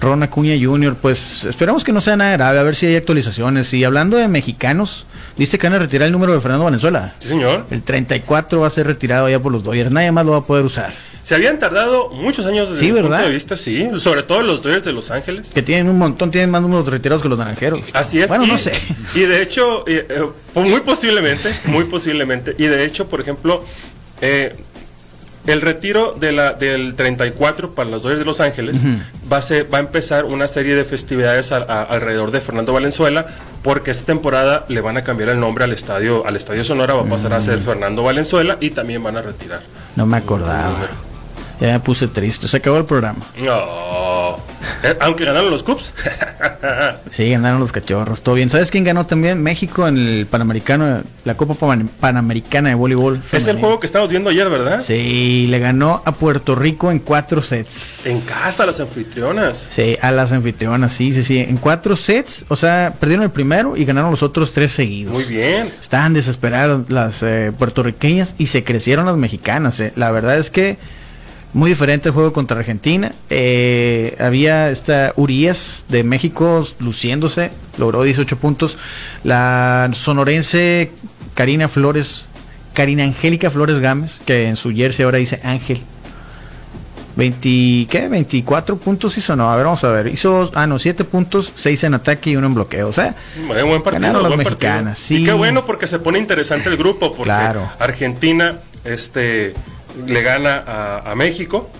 Ron 0.00 0.22
Acuña 0.22 0.54
Jr., 0.60 0.96
pues 1.00 1.44
esperamos 1.44 1.84
que 1.84 1.92
no 1.92 2.00
sea 2.00 2.16
nada 2.16 2.32
grave, 2.32 2.58
a 2.58 2.62
ver 2.62 2.74
si 2.74 2.86
hay 2.86 2.96
actualizaciones. 2.96 3.72
Y 3.74 3.84
hablando 3.84 4.16
de 4.16 4.28
mexicanos, 4.28 5.06
¿viste 5.36 5.58
que 5.58 5.66
van 5.66 5.74
a 5.74 5.78
retirar 5.78 6.06
el 6.06 6.12
número 6.12 6.32
de 6.32 6.40
Fernando 6.40 6.64
Valenzuela? 6.64 7.14
Sí, 7.18 7.28
señor. 7.28 7.66
El 7.70 7.82
34 7.82 8.60
va 8.60 8.66
a 8.66 8.70
ser 8.70 8.86
retirado 8.86 9.28
ya 9.28 9.40
por 9.40 9.52
los 9.52 9.62
Dodgers, 9.62 9.90
nadie 9.90 10.12
más 10.12 10.26
lo 10.26 10.32
va 10.32 10.38
a 10.38 10.44
poder 10.44 10.64
usar. 10.64 10.92
Se 11.22 11.34
habían 11.34 11.58
tardado 11.58 12.10
muchos 12.10 12.46
años 12.46 12.70
desde 12.70 12.84
sí, 12.84 12.92
mi 12.92 13.00
punto 13.00 13.16
de 13.16 13.30
vista, 13.30 13.56
sí. 13.56 13.88
Sobre 13.98 14.22
todo 14.22 14.42
los 14.42 14.62
Dodgers 14.62 14.84
de 14.84 14.92
Los 14.92 15.10
Ángeles. 15.10 15.50
Que 15.52 15.60
tienen 15.60 15.88
un 15.88 15.98
montón, 15.98 16.30
tienen 16.30 16.50
más 16.50 16.62
números 16.62 16.86
retirados 16.86 17.20
que 17.20 17.28
los 17.28 17.36
naranjeros. 17.36 17.80
Así 17.94 18.20
es. 18.20 18.28
Bueno, 18.28 18.46
no 18.46 18.56
sé. 18.56 18.72
Y 19.16 19.22
de 19.22 19.42
hecho, 19.42 19.82
eh, 19.88 20.06
muy 20.54 20.80
posiblemente, 20.82 21.52
muy 21.64 21.82
posiblemente. 21.84 22.54
Y 22.58 22.66
de 22.66 22.84
hecho, 22.84 23.08
por 23.08 23.20
ejemplo, 23.20 23.64
eh, 24.20 24.54
el 25.46 25.60
retiro 25.60 26.12
de 26.18 26.32
la, 26.32 26.52
del 26.52 26.94
34 26.94 27.74
para 27.74 27.90
los 27.90 28.02
Dodgers 28.02 28.20
de 28.20 28.24
Los 28.24 28.40
Ángeles 28.40 28.84
va, 29.30 29.38
a 29.38 29.70
va 29.72 29.78
a 29.78 29.80
empezar 29.80 30.24
una 30.24 30.46
serie 30.46 30.74
de 30.74 30.84
festividades 30.84 31.52
alrededor 31.52 32.30
de 32.30 32.40
Fernando 32.40 32.72
Valenzuela 32.72 33.26
porque 33.62 33.90
esta 33.90 34.04
temporada 34.04 34.64
le 34.68 34.80
van 34.80 34.96
a 34.96 35.04
cambiar 35.04 35.30
el 35.30 35.40
nombre 35.40 35.64
al 35.64 35.72
estadio, 35.72 36.26
al 36.26 36.36
estadio 36.36 36.64
Sonora 36.64 36.94
va 36.94 37.02
a 37.02 37.06
pasar 37.06 37.32
a 37.32 37.40
ser 37.40 37.58
mm. 37.58 37.62
Fernando 37.62 38.02
Valenzuela 38.02 38.58
y 38.60 38.70
también 38.70 39.02
van 39.02 39.16
a 39.16 39.22
retirar. 39.22 39.60
No 39.96 40.06
me 40.06 40.16
acordaba. 40.16 40.88
Ya 41.60 41.72
me 41.72 41.80
puse 41.80 42.08
triste, 42.08 42.48
se 42.48 42.56
acabó 42.58 42.78
el 42.78 42.84
programa. 42.84 43.26
No. 43.38 44.36
Eh, 44.82 44.96
aunque 45.00 45.24
ganaron 45.24 45.50
los 45.50 45.62
Cups. 45.62 45.94
sí, 47.10 47.30
ganaron 47.30 47.60
los 47.60 47.72
cachorros. 47.72 48.22
Todo 48.22 48.34
bien. 48.34 48.50
¿Sabes 48.50 48.70
quién 48.70 48.84
ganó 48.84 49.06
también? 49.06 49.42
México 49.42 49.88
en 49.88 49.96
el 49.96 50.26
Panamericano, 50.26 51.02
la 51.24 51.36
Copa 51.36 51.54
Panamericana 52.00 52.68
de 52.68 52.74
Voleibol. 52.74 53.20
Es 53.32 53.46
el 53.46 53.58
juego 53.58 53.80
que 53.80 53.86
estábamos 53.86 54.10
viendo 54.10 54.28
ayer, 54.30 54.48
¿verdad? 54.50 54.80
Sí, 54.82 55.46
le 55.48 55.58
ganó 55.58 56.02
a 56.04 56.12
Puerto 56.12 56.54
Rico 56.54 56.90
en 56.90 56.98
cuatro 56.98 57.40
sets. 57.40 58.06
En 58.06 58.20
casa, 58.20 58.64
a 58.64 58.66
las 58.66 58.80
anfitrionas. 58.80 59.56
Sí, 59.70 59.96
a 60.00 60.12
las 60.12 60.32
anfitrionas, 60.32 60.92
sí, 60.92 61.12
sí, 61.12 61.22
sí. 61.22 61.38
En 61.38 61.56
cuatro 61.56 61.96
sets, 61.96 62.44
o 62.48 62.56
sea, 62.56 62.94
perdieron 62.98 63.24
el 63.24 63.30
primero 63.30 63.76
y 63.76 63.84
ganaron 63.84 64.10
los 64.10 64.22
otros 64.22 64.52
tres 64.52 64.72
seguidos. 64.72 65.12
Muy 65.12 65.24
bien. 65.24 65.72
Estaban 65.80 66.12
desesperadas 66.12 66.88
las 66.88 67.22
eh, 67.22 67.52
puertorriqueñas 67.56 68.34
y 68.38 68.46
se 68.46 68.62
crecieron 68.62 69.06
las 69.06 69.16
mexicanas. 69.16 69.80
Eh. 69.80 69.92
La 69.96 70.10
verdad 70.10 70.38
es 70.38 70.50
que 70.50 70.76
muy 71.56 71.70
diferente 71.70 72.10
el 72.10 72.14
juego 72.14 72.34
contra 72.34 72.58
Argentina. 72.58 73.12
Eh, 73.30 74.14
había 74.20 74.70
esta 74.70 75.14
Urias 75.16 75.86
de 75.88 76.04
México 76.04 76.62
luciéndose, 76.80 77.50
logró 77.78 78.02
18 78.02 78.36
puntos. 78.36 78.76
La 79.24 79.88
sonorense 79.94 80.90
Karina 81.32 81.68
Flores, 81.68 82.28
Karina 82.74 83.04
Angélica 83.04 83.48
Flores 83.48 83.78
Gámez, 83.78 84.20
que 84.26 84.48
en 84.48 84.56
su 84.56 84.70
jersey 84.70 85.06
ahora 85.06 85.16
dice 85.16 85.40
Ángel. 85.44 85.80
20, 87.16 87.86
¿qué? 87.88 88.08
24 88.10 88.76
puntos 88.76 89.16
hizo, 89.16 89.34
no, 89.34 89.50
a 89.50 89.56
ver, 89.56 89.64
vamos 89.64 89.82
a 89.82 89.88
ver. 89.88 90.08
Hizo, 90.08 90.50
ah, 90.54 90.66
no, 90.66 90.78
7 90.78 91.04
puntos, 91.04 91.52
6 91.54 91.84
en 91.84 91.94
ataque 91.94 92.28
y 92.28 92.36
uno 92.36 92.48
en 92.48 92.54
bloqueo. 92.54 92.88
O 92.88 92.92
sea, 92.92 93.16
buen 93.48 93.82
partido, 93.82 94.20
las 94.20 94.36
mexicanas. 94.36 94.98
Sí. 94.98 95.22
Y 95.22 95.24
qué 95.24 95.32
bueno 95.32 95.64
porque 95.64 95.86
se 95.86 96.00
pone 96.00 96.18
interesante 96.18 96.68
el 96.68 96.76
grupo, 96.76 97.14
porque 97.14 97.32
Argentina, 97.78 98.58
este 98.84 99.54
le 100.06 100.22
gana 100.22 101.02
a, 101.04 101.14
México 101.14 101.70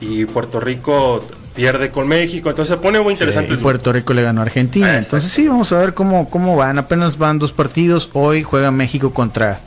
y 0.00 0.24
Puerto 0.26 0.60
Rico 0.60 1.24
pierde 1.54 1.90
con 1.90 2.06
México, 2.06 2.50
entonces 2.50 2.76
se 2.76 2.80
pone 2.80 3.00
muy 3.00 3.14
interesante. 3.14 3.54
y 3.54 3.56
Puerto 3.56 3.92
Rico 3.92 4.14
le 4.14 4.22
ganó 4.22 4.40
a 4.40 4.44
Argentina, 4.44 4.92
ah, 4.92 4.98
entonces 4.98 5.30
sí, 5.30 5.48
vamos 5.48 5.72
a 5.72 5.78
ver 5.78 5.92
cómo, 5.92 6.30
cómo 6.30 6.54
van, 6.56 6.78
apenas 6.78 7.18
van 7.18 7.40
dos 7.40 7.52
partidos, 7.52 8.10
hoy 8.12 8.44
juega 8.44 8.70
México 8.70 9.12
contra 9.12 9.58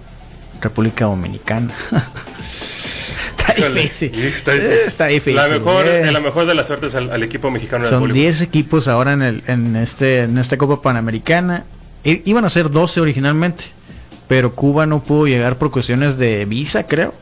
República 0.61 1.05
Dominicana. 1.05 1.73
está, 3.37 3.53
difícil. 3.55 4.23
está 4.23 5.07
difícil. 5.07 5.35
La 5.35 5.47
mejor, 5.49 5.87
eh. 5.87 6.09
la 6.11 6.19
mejor 6.19 6.45
de 6.45 6.53
las 6.53 6.67
suertes 6.67 6.95
al, 6.95 7.23
equipo 7.23 7.51
mexicano. 7.51 7.85
Son 7.85 8.11
10 8.11 8.41
equipos 8.41 8.87
ahora 8.87 9.13
en, 9.13 9.21
el, 9.21 9.43
en, 9.47 9.75
este, 9.75 10.21
en 10.21 10.37
esta 10.37 10.57
Copa 10.57 10.81
Panamericana. 10.81 11.65
iban 12.03 12.45
a 12.45 12.49
ser 12.49 12.69
12 12.69 13.01
originalmente, 13.01 13.65
pero 14.27 14.53
Cuba 14.53 14.85
no 14.85 15.03
pudo 15.03 15.27
llegar 15.27 15.57
por 15.57 15.71
cuestiones 15.71 16.17
de 16.17 16.45
visa, 16.45 16.87
creo. 16.87 17.13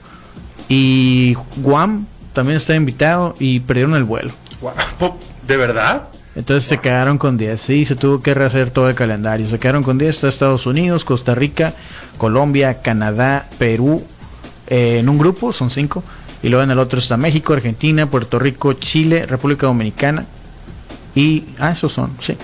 Y 0.69 1.35
Guam 1.57 2.05
también 2.33 2.57
está 2.57 2.75
invitado 2.75 3.35
y 3.39 3.59
perdieron 3.59 3.95
el 3.95 4.05
vuelo. 4.05 4.31
¿De 5.47 5.57
verdad? 5.57 6.09
Entonces 6.35 6.63
se 6.69 6.77
quedaron 6.77 7.17
con 7.17 7.37
10, 7.37 7.59
sí, 7.59 7.85
se 7.85 7.95
tuvo 7.95 8.21
que 8.21 8.33
rehacer 8.33 8.69
todo 8.69 8.87
el 8.87 8.95
calendario. 8.95 9.49
Se 9.49 9.59
quedaron 9.59 9.83
con 9.83 9.97
10, 9.97 10.09
está 10.15 10.27
Estados 10.27 10.67
Unidos, 10.67 11.03
Costa 11.03 11.35
Rica, 11.35 11.73
Colombia, 12.17 12.81
Canadá, 12.81 13.49
Perú, 13.57 14.05
eh, 14.67 14.99
en 14.99 15.09
un 15.09 15.17
grupo, 15.17 15.51
son 15.51 15.69
5. 15.69 16.03
Y 16.41 16.49
luego 16.49 16.63
en 16.63 16.71
el 16.71 16.79
otro 16.79 16.99
está 16.99 17.17
México, 17.17 17.53
Argentina, 17.53 18.09
Puerto 18.09 18.39
Rico, 18.39 18.73
Chile, 18.73 19.25
República 19.25 19.67
Dominicana. 19.67 20.25
Y, 21.15 21.45
ah, 21.59 21.71
esos 21.71 21.91
son, 21.91 22.15
sí. 22.21 22.37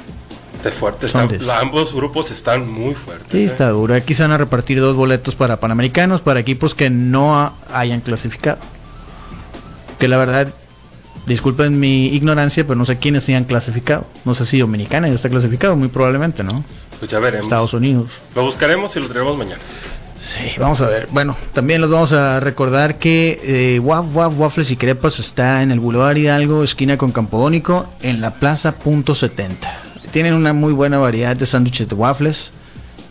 Está 0.65 0.79
fuerte, 0.79 1.07
ambos 1.51 1.93
grupos 1.93 2.31
están 2.31 2.67
muy 2.67 2.95
fuertes. 2.95 3.31
Sí, 3.31 3.39
¿eh? 3.39 3.45
está 3.45 3.69
duro. 3.69 3.93
Aquí 3.93 4.15
se 4.15 4.24
van 4.24 4.31
a 4.31 4.38
repartir 4.38 4.79
dos 4.79 4.95
boletos 4.95 5.36
para 5.36 5.60
Panamericanos, 5.60 6.22
para 6.22 6.39
equipos 6.39 6.74
que 6.74 6.89
no 6.89 7.53
hayan 7.72 8.01
clasificado. 8.01 8.57
Que 10.00 10.07
la 10.07 10.17
verdad 10.17 10.53
Disculpen 11.25 11.79
mi 11.79 12.07
ignorancia, 12.07 12.65
pero 12.67 12.75
no 12.75 12.86
sé 12.86 12.98
quiénes 12.98 13.24
se 13.24 13.36
han 13.36 13.45
clasificado. 13.45 14.05
No 14.25 14.36
sé 14.36 14.45
si 14.45 14.60
Dominicana 14.60 15.07
ya 15.07 15.15
está 15.15 15.27
clasificado, 15.27 15.75
muy 15.75 15.88
probablemente, 15.88 16.43
¿no? 16.43 16.63
Pues 17.00 17.10
ya 17.10 17.19
veremos. 17.19 17.48
Estados 17.48 17.74
Unidos. 17.74 18.12
Lo 18.36 18.43
buscaremos 18.43 18.95
y 18.95 19.00
lo 19.00 19.07
traeremos 19.07 19.38
mañana. 19.38 19.60
Sí, 20.19 20.60
vamos 20.60 20.81
a 20.81 20.88
ver. 20.88 21.07
Bueno, 21.12 21.36
también 21.53 21.81
les 21.81 21.89
vamos 21.89 22.12
a 22.12 22.39
recordar 22.39 23.00
que 23.00 23.39
eh, 23.43 23.79
Waf 23.79 24.15
Waf 24.15 24.39
Waffles 24.39 24.72
y 24.72 24.77
Crepas 24.77 25.19
está 25.19 25.63
en 25.63 25.72
el 25.72 25.79
Boulevard 25.79 26.17
Hidalgo, 26.17 26.63
esquina 26.63 26.98
con 26.98 27.12
Campodónico, 27.12 27.88
en 28.01 28.22
la 28.22 28.31
Plaza 28.31 28.74
Punto 28.74 29.15
70. 29.15 29.85
Tienen 30.15 30.34
una 30.34 30.53
muy 30.53 30.72
buena 30.72 30.98
variedad 30.98 31.36
de 31.36 31.45
sándwiches 31.45 31.89
de 31.89 31.95
waffles. 31.95 32.51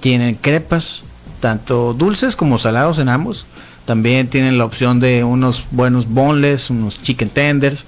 Tienen 0.01 0.37
crepas, 0.37 1.05
tanto 1.39 1.93
dulces 1.93 2.35
como 2.35 2.57
salados 2.57 2.99
en 2.99 3.11
ambos. 3.11 3.45
También 3.85 4.29
tienen 4.29 4.57
la 4.57 4.65
opción 4.65 5.01
de 5.01 5.23
unos 5.23 5.67
buenos 5.71 6.09
boneless, 6.09 6.71
unos 6.71 6.97
chicken 6.97 7.29
tenders 7.29 7.85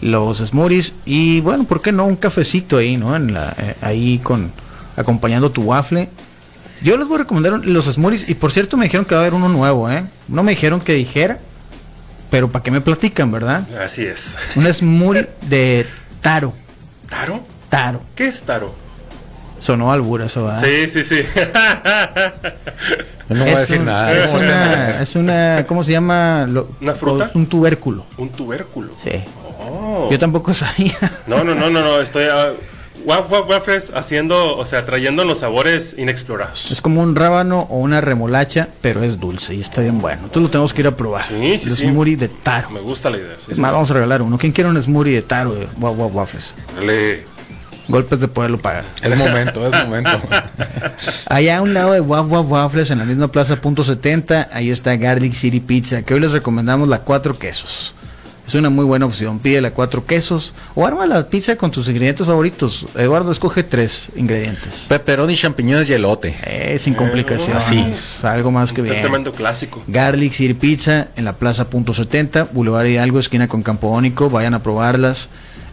los 0.00 0.38
smoothies 0.38 0.92
y 1.04 1.38
bueno, 1.38 1.62
¿por 1.62 1.80
qué 1.82 1.92
no 1.92 2.04
un 2.04 2.16
cafecito 2.16 2.78
ahí, 2.78 2.96
¿no? 2.96 3.14
En 3.14 3.32
la, 3.32 3.54
eh, 3.58 3.76
ahí 3.80 4.18
con 4.18 4.50
acompañando 4.96 5.52
tu 5.52 5.62
waffle. 5.62 6.08
Yo 6.82 6.96
les 6.96 7.06
voy 7.06 7.14
a 7.14 7.18
recomendar 7.18 7.64
los 7.64 7.84
smoothies 7.84 8.28
y 8.28 8.34
por 8.34 8.50
cierto 8.50 8.76
me 8.76 8.86
dijeron 8.86 9.06
que 9.06 9.14
va 9.14 9.20
a 9.20 9.22
haber 9.22 9.34
uno 9.34 9.48
nuevo, 9.48 9.88
¿eh? 9.88 10.04
No 10.26 10.42
me 10.42 10.50
dijeron 10.50 10.80
que 10.80 10.94
dijera, 10.94 11.38
pero 12.28 12.50
para 12.50 12.64
qué 12.64 12.72
me 12.72 12.80
platican, 12.80 13.30
¿verdad? 13.30 13.68
Así 13.80 14.02
es. 14.02 14.36
Un 14.56 14.64
smoothie 14.74 15.28
de 15.42 15.86
taro. 16.20 16.54
¿Taro? 17.08 17.57
Taro. 17.68 18.00
¿Qué 18.14 18.26
es 18.26 18.42
taro? 18.42 18.72
Sonó 19.58 19.92
albura 19.92 20.26
eso, 20.26 20.44
¿verdad? 20.44 20.62
Sí, 20.62 20.88
sí, 20.88 21.04
sí. 21.04 21.22
no 23.28 23.44
voy 23.44 23.52
a 23.52 23.58
decir 23.58 23.80
nada. 23.80 24.12
Es 24.12 24.32
una, 24.32 25.02
es 25.02 25.16
una, 25.16 25.66
¿cómo 25.66 25.82
se 25.82 25.92
llama? 25.92 26.48
¿Una 26.80 26.94
fruta? 26.94 27.30
Un 27.34 27.46
tubérculo. 27.46 28.06
Un 28.16 28.30
tubérculo. 28.30 28.92
Sí. 29.02 29.24
Yo 30.10 30.18
tampoco 30.18 30.54
sabía. 30.54 30.96
No, 31.26 31.42
no, 31.44 31.54
no, 31.54 31.70
no, 31.70 31.82
no. 31.82 32.00
Estoy. 32.00 32.26
Uh, 32.26 32.56
Waffles 33.04 33.92
haciendo, 33.94 34.56
o 34.56 34.64
sea, 34.66 34.84
trayendo 34.84 35.24
los 35.24 35.38
sabores 35.38 35.94
inexplorados. 35.96 36.70
Es 36.70 36.80
como 36.80 37.02
un 37.02 37.14
rábano 37.14 37.66
o 37.70 37.78
una 37.78 38.00
remolacha, 38.00 38.68
pero 38.80 39.02
es 39.02 39.18
dulce 39.18 39.54
y 39.54 39.60
está 39.60 39.80
bien 39.80 40.00
bueno. 40.00 40.28
Tú 40.30 40.40
lo 40.40 40.50
tenemos 40.50 40.74
que 40.74 40.82
ir 40.82 40.88
a 40.88 40.96
probar. 40.96 41.24
Sí, 41.24 41.58
sí, 41.58 41.70
smoothie 41.70 42.16
de 42.16 42.28
taro. 42.28 42.70
Me 42.70 42.80
gusta 42.80 43.08
la 43.10 43.18
idea. 43.18 43.34
es 43.36 43.58
más, 43.58 43.72
vamos 43.72 43.90
a 43.90 43.94
regalar 43.94 44.22
uno. 44.22 44.36
¿Quién 44.36 44.52
quiere 44.52 44.68
un 44.68 44.80
smoothie 44.80 45.14
de 45.14 45.22
taro 45.22 45.54
de 45.54 45.66
Waffles? 45.78 46.54
Dale. 46.76 47.37
Golpes 47.88 48.20
de 48.20 48.28
poderlo 48.28 48.58
pagar. 48.58 48.84
Es 49.02 49.16
momento, 49.16 49.66
es 49.66 49.84
momento. 49.84 50.20
Allá 51.26 51.58
a 51.58 51.62
un 51.62 51.74
lado 51.74 51.92
de 51.92 52.00
Waf 52.00 52.30
Waf 52.30 52.46
Waffles, 52.48 52.90
en 52.90 52.98
la 52.98 53.04
misma 53.04 53.28
plaza 53.28 53.56
punto 53.56 53.82
70, 53.82 54.50
ahí 54.52 54.70
está 54.70 54.96
Garlic 54.96 55.32
City 55.32 55.60
Pizza, 55.60 56.02
que 56.02 56.14
hoy 56.14 56.20
les 56.20 56.32
recomendamos 56.32 56.88
la 56.88 57.00
cuatro 57.00 57.38
quesos. 57.38 57.94
Es 58.48 58.54
una 58.54 58.70
muy 58.70 58.86
buena 58.86 59.04
opción. 59.04 59.40
Pídele 59.40 59.72
cuatro 59.72 60.06
quesos 60.06 60.54
o 60.74 60.86
arma 60.86 61.04
la 61.04 61.28
pizza 61.28 61.56
con 61.56 61.70
tus 61.70 61.86
ingredientes 61.90 62.26
favoritos. 62.26 62.86
Eduardo, 62.96 63.30
escoge 63.30 63.62
tres 63.62 64.08
ingredientes. 64.16 64.86
Pepperoni, 64.88 65.36
champiñones 65.36 65.90
y 65.90 65.92
elote. 65.92 66.34
Eh, 66.44 66.78
sin 66.78 66.94
complicación. 66.94 67.58
Así. 67.58 67.84
algo 68.22 68.50
más 68.50 68.72
que 68.72 68.80
bien. 68.80 69.02
tremendo 69.02 69.32
clásico. 69.32 69.82
Garlic 69.86 70.32
City 70.32 70.54
Pizza 70.54 71.08
en 71.14 71.26
la 71.26 71.34
Plaza 71.34 71.68
Punto 71.68 71.92
70, 71.92 72.44
Boulevard 72.44 72.86
Hidalgo, 72.86 73.18
esquina 73.18 73.48
con 73.48 73.62
Campo 73.62 74.00
Vayan 74.30 74.54
a 74.54 74.62
probarlas. 74.62 75.28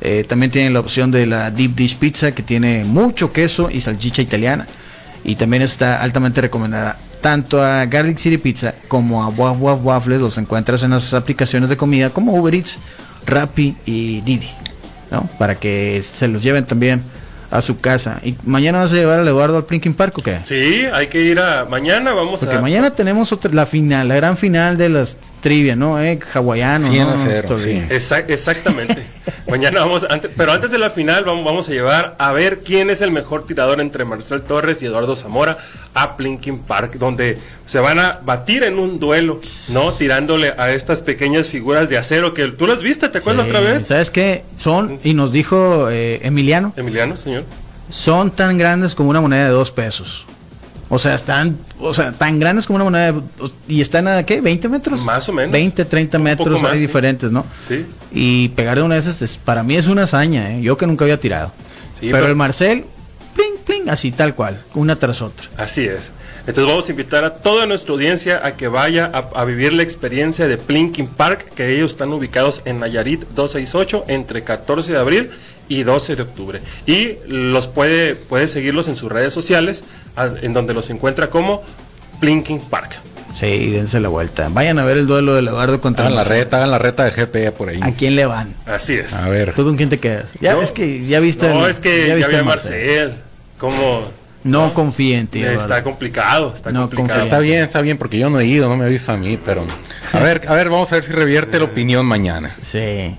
Eh, 0.08 0.24
también 0.24 0.52
tienen 0.52 0.72
la 0.72 0.82
opción 0.82 1.10
de 1.10 1.26
la 1.26 1.50
Deep 1.50 1.74
Dish 1.74 1.98
Pizza 1.98 2.32
que 2.32 2.44
tiene 2.44 2.86
mucho 2.86 3.34
queso 3.34 3.72
y 3.72 3.82
salchicha 3.82 4.22
italiana. 4.22 4.68
Y 5.24 5.36
también 5.36 5.64
está 5.64 6.00
altamente 6.00 6.42
recomendada 6.42 7.00
tanto 7.22 7.64
a 7.64 7.88
Garlic 7.88 8.20
City 8.20 8.38
Pizza 8.38 8.76
como 8.88 9.24
a 9.24 9.30
Waf 9.30 9.58
Waf 9.60 9.80
Waffles 9.84 10.22
los 10.22 10.38
encuentras 10.38 10.84
en 10.84 10.92
las 10.92 11.16
aplicaciones 11.16 11.70
de 11.70 11.78
comida 11.78 12.12
como 12.12 12.36
Uber 12.36 12.54
Eats, 12.54 12.78
Rappi 13.26 13.76
y 13.84 14.22
Didi, 14.22 14.52
¿no? 15.10 15.28
Para 15.40 15.56
que 15.56 16.00
se 16.04 16.28
los 16.28 16.44
lleven 16.44 16.66
también 16.66 17.02
a 17.50 17.64
su 17.64 17.80
casa. 17.80 18.20
¿Y 18.24 18.36
mañana 18.44 18.82
vas 18.82 18.94
a 18.94 18.98
llevar 18.98 19.22
al 19.22 19.28
Eduardo 19.28 19.58
al 19.58 19.66
Plinking 19.66 19.96
Park 19.96 20.20
o 20.20 20.22
qué? 20.22 20.38
Sí, 20.44 20.86
hay 20.94 21.08
que 21.08 21.24
ir 21.24 21.40
a... 21.40 21.66
Mañana 21.66 22.14
vamos 22.14 22.42
Porque 22.42 22.60
mañana 22.60 22.92
tenemos 22.92 23.32
otra, 23.32 23.52
la 23.52 23.66
final, 23.66 24.08
la 24.08 24.16
gran 24.16 24.38
final 24.38 24.78
de 24.78 24.90
las 24.90 25.18
trivia, 25.46 25.76
¿no? 25.76 26.02
Eh, 26.02 26.18
hawaiano, 26.34 26.88
exactamente. 28.28 29.06
Mañana 29.48 29.82
vamos, 29.82 30.08
pero 30.36 30.52
antes 30.52 30.72
de 30.72 30.80
la 30.80 30.90
final 30.90 31.24
vamos, 31.24 31.46
vamos, 31.46 31.70
a 31.70 31.72
llevar 31.72 32.16
a 32.18 32.32
ver 32.32 32.62
quién 32.66 32.90
es 32.90 33.00
el 33.04 33.12
mejor 33.12 33.46
tirador 33.46 33.80
entre 33.80 34.06
Marcel 34.06 34.42
Torres 34.42 34.82
y 34.82 34.88
Eduardo 34.88 35.16
Zamora 35.16 35.60
a 35.94 36.18
Plinking 36.18 36.64
Park, 36.64 36.96
donde 36.96 37.38
se 37.68 37.78
van 37.78 38.00
a 38.00 38.22
batir 38.26 38.64
en 38.64 38.80
un 38.80 39.00
duelo, 39.00 39.40
¿no? 39.70 39.92
Tirándole 39.92 40.56
a 40.58 40.72
estas 40.72 41.04
pequeñas 41.04 41.48
figuras 41.48 41.90
de 41.90 42.00
acero 42.00 42.34
que 42.34 42.48
tú 42.48 42.66
las 42.66 42.82
viste, 42.82 43.08
¿te 43.10 43.20
acuerdas 43.20 43.46
otra 43.46 43.60
vez? 43.60 43.86
¿Sabes 43.86 44.10
qué? 44.10 44.44
Son, 44.58 44.98
y 45.04 45.14
nos 45.14 45.32
dijo 45.32 45.92
eh, 45.92 46.22
Emiliano. 46.24 46.74
Emiliano, 46.76 47.16
señor. 47.18 47.44
Son 47.92 48.32
tan 48.32 48.58
grandes 48.58 48.96
como 48.96 49.12
una 49.12 49.22
moneda 49.22 49.44
de 49.44 49.52
dos 49.52 49.70
pesos. 49.70 50.26
O 50.90 51.00
sea, 51.00 51.16
están, 51.16 51.58
o 51.80 51.94
sea, 51.94 52.12
tan 52.12 52.40
grandes 52.40 52.68
como 52.68 52.76
una 52.78 52.84
moneda 52.86 53.14
y 53.68 53.82
están 53.82 54.08
a 54.08 54.24
qué, 54.24 54.40
20 54.40 54.70
metros? 54.70 55.02
Más 55.02 55.28
o 55.30 55.34
menos. 55.34 55.52
20, 55.52 55.84
30 55.84 56.20
metros, 56.20 56.64
hay 56.64 56.80
diferentes, 56.80 57.32
¿no? 57.32 57.46
Sí. 57.68 57.86
Y 58.12 58.50
pegar 58.50 58.78
de 58.78 58.84
una 58.84 58.96
de 58.96 59.02
esas 59.02 59.38
para 59.38 59.64
mí 59.64 59.76
es 59.76 59.88
una 59.88 60.04
hazaña, 60.04 60.56
¿eh? 60.56 60.62
yo 60.62 60.78
que 60.78 60.86
nunca 60.86 61.06
había 61.06 61.20
tirado. 61.20 61.52
Sí, 62.00 62.10
pero, 62.12 62.28
el 62.28 62.36
Marcel, 62.36 62.86
pling, 63.36 63.58
pling, 63.66 63.90
así 63.90 64.12
tal 64.12 64.36
cual, 64.36 64.62
una 64.76 64.96
tras 64.96 65.22
otra. 65.22 65.48
Así 65.58 65.86
es. 65.86 66.12
Entonces 66.48 66.68
vamos 66.68 66.88
a 66.88 66.92
invitar 66.92 67.24
a 67.24 67.34
toda 67.38 67.66
nuestra 67.66 67.94
audiencia 67.94 68.46
a 68.46 68.56
que 68.56 68.68
vaya 68.68 69.06
a, 69.06 69.44
vivir 69.46 69.74
la 69.74 69.82
experiencia 69.82 70.48
de 70.48 70.60
Plinking 70.60 71.08
Park, 71.08 71.54
que 71.56 71.76
ellos 71.76 71.94
están 71.94 72.14
ubicados 72.14 72.62
en 72.66 72.80
Nayarit 72.80 73.22
268 73.34 74.06
entre 74.08 74.44
14 74.44 74.92
de 74.92 74.98
abril 75.00 75.32
y 75.68 75.84
12 75.84 76.16
de 76.16 76.24
octubre. 76.24 76.62
Y 76.86 77.16
los 77.28 77.68
puede, 77.68 78.16
puede 78.16 78.48
seguirlos 78.48 78.88
en 78.88 78.96
sus 78.96 79.12
redes 79.12 79.34
sociales, 79.34 79.84
en 80.42 80.54
donde 80.54 80.74
los 80.74 80.90
encuentra 80.90 81.30
como 81.30 81.64
Blinking 82.20 82.62
Park. 82.62 83.00
Sí, 83.34 83.70
dense 83.70 84.00
la 84.00 84.08
vuelta. 84.08 84.48
Vayan 84.50 84.80
a 84.80 84.86
ver 84.86 84.98
el 84.98 85.08
duelo 85.08 85.34
de 85.34 85.42
Eduardo 85.42 85.82
contra 85.82 86.06
hagan 86.06 86.16
la 86.16 86.24
reta, 86.24 86.56
hagan 86.56 86.72
la 86.72 86.80
reta 86.80 87.04
de 87.04 87.12
GP 87.12 87.52
por 87.52 87.68
ahí. 87.68 87.80
¿A 87.82 87.92
quién 87.92 88.16
le 88.16 88.26
van? 88.26 88.56
Así 88.66 88.94
es. 88.94 89.14
A 89.14 89.28
ver. 89.28 89.54
¿Tú 89.54 89.66
con 89.66 89.76
quién 89.76 89.90
te 89.90 89.98
quedas? 89.98 90.28
Ya 90.40 90.58
es 90.62 90.72
que 90.72 91.06
ya 91.06 91.20
viste. 91.20 91.50
No, 91.50 91.68
es 91.68 91.82
que 91.82 92.08
ya, 92.08 92.16
viste 92.16 92.42
Marcel. 92.44 93.16
¿Cómo? 93.58 94.10
No, 94.46 94.74
confíe 94.74 95.18
en 95.18 95.28
ti. 95.28 95.44
Está 95.44 95.84
complicado, 95.84 96.54
está 96.56 96.72
complicado. 96.72 97.20
Está 97.20 97.40
bien, 97.40 97.64
está 97.64 97.82
bien, 97.82 97.98
porque 97.98 98.20
yo 98.20 98.30
no 98.30 98.40
he 98.40 98.46
ido, 98.46 98.70
no 98.70 98.78
me 98.78 98.86
avisa 98.86 99.14
a 99.14 99.18
mí, 99.18 99.38
pero 99.44 99.66
a 100.14 100.20
ver, 100.20 100.44
a 100.48 100.54
ver, 100.54 100.70
vamos 100.70 100.92
a 100.92 100.96
ver 100.96 101.04
si 101.04 101.12
revierte 101.12 101.58
la 101.58 101.66
opinión 101.66 102.06
mañana. 102.06 102.56
Sí. 102.62 103.18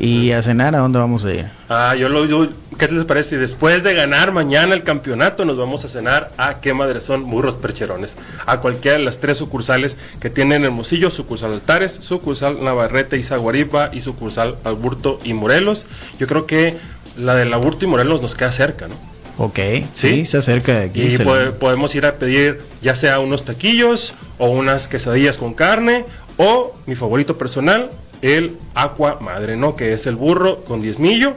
¿Y 0.00 0.32
a 0.32 0.40
cenar 0.42 0.74
a 0.74 0.78
dónde 0.78 0.98
vamos 0.98 1.26
a 1.26 1.34
ir? 1.34 1.46
Ah, 1.68 1.94
yo 1.94 2.08
lo 2.08 2.48
¿qué 2.78 2.88
les 2.88 3.04
parece? 3.04 3.36
Después 3.36 3.82
de 3.82 3.92
ganar 3.92 4.32
mañana 4.32 4.74
el 4.74 4.82
campeonato, 4.82 5.44
nos 5.44 5.58
vamos 5.58 5.84
a 5.84 5.88
cenar 5.88 6.30
a 6.38 6.60
qué 6.60 6.72
madre 6.72 7.02
son 7.02 7.30
burros 7.30 7.56
percherones. 7.56 8.16
A 8.46 8.60
cualquiera 8.60 8.96
de 8.96 9.04
las 9.04 9.20
tres 9.20 9.36
sucursales 9.36 9.98
que 10.18 10.30
tienen 10.30 10.64
Hermosillo, 10.64 11.10
sucursal 11.10 11.52
Altares, 11.52 11.98
sucursal 12.00 12.64
Navarrete 12.64 13.18
y 13.18 13.22
Zaguaripa 13.22 13.90
y 13.92 14.00
sucursal 14.00 14.56
Alburto 14.64 15.20
y 15.22 15.34
Morelos. 15.34 15.86
Yo 16.18 16.26
creo 16.26 16.46
que 16.46 16.78
la 17.18 17.34
del 17.34 17.52
Alburto 17.52 17.84
y 17.84 17.88
Morelos 17.88 18.22
nos 18.22 18.34
queda 18.34 18.52
cerca, 18.52 18.88
¿no? 18.88 18.94
Ok, 19.36 19.58
sí, 19.92 20.24
se 20.24 20.38
acerca 20.38 20.78
de 20.78 20.84
aquí. 20.86 21.02
Y 21.02 21.18
podemos 21.58 21.94
ir 21.94 22.06
a 22.06 22.14
pedir 22.14 22.62
ya 22.80 22.94
sea 22.94 23.20
unos 23.20 23.44
taquillos 23.44 24.14
o 24.38 24.48
unas 24.48 24.88
quesadillas 24.88 25.36
con 25.36 25.52
carne 25.52 26.06
o 26.38 26.74
mi 26.86 26.94
favorito 26.94 27.36
personal, 27.36 27.90
el 28.22 28.56
aqua 28.74 29.18
madre, 29.20 29.56
¿no? 29.56 29.76
Que 29.76 29.92
es 29.92 30.06
el 30.06 30.16
burro 30.16 30.64
con 30.64 30.80
diezmillo, 30.80 31.34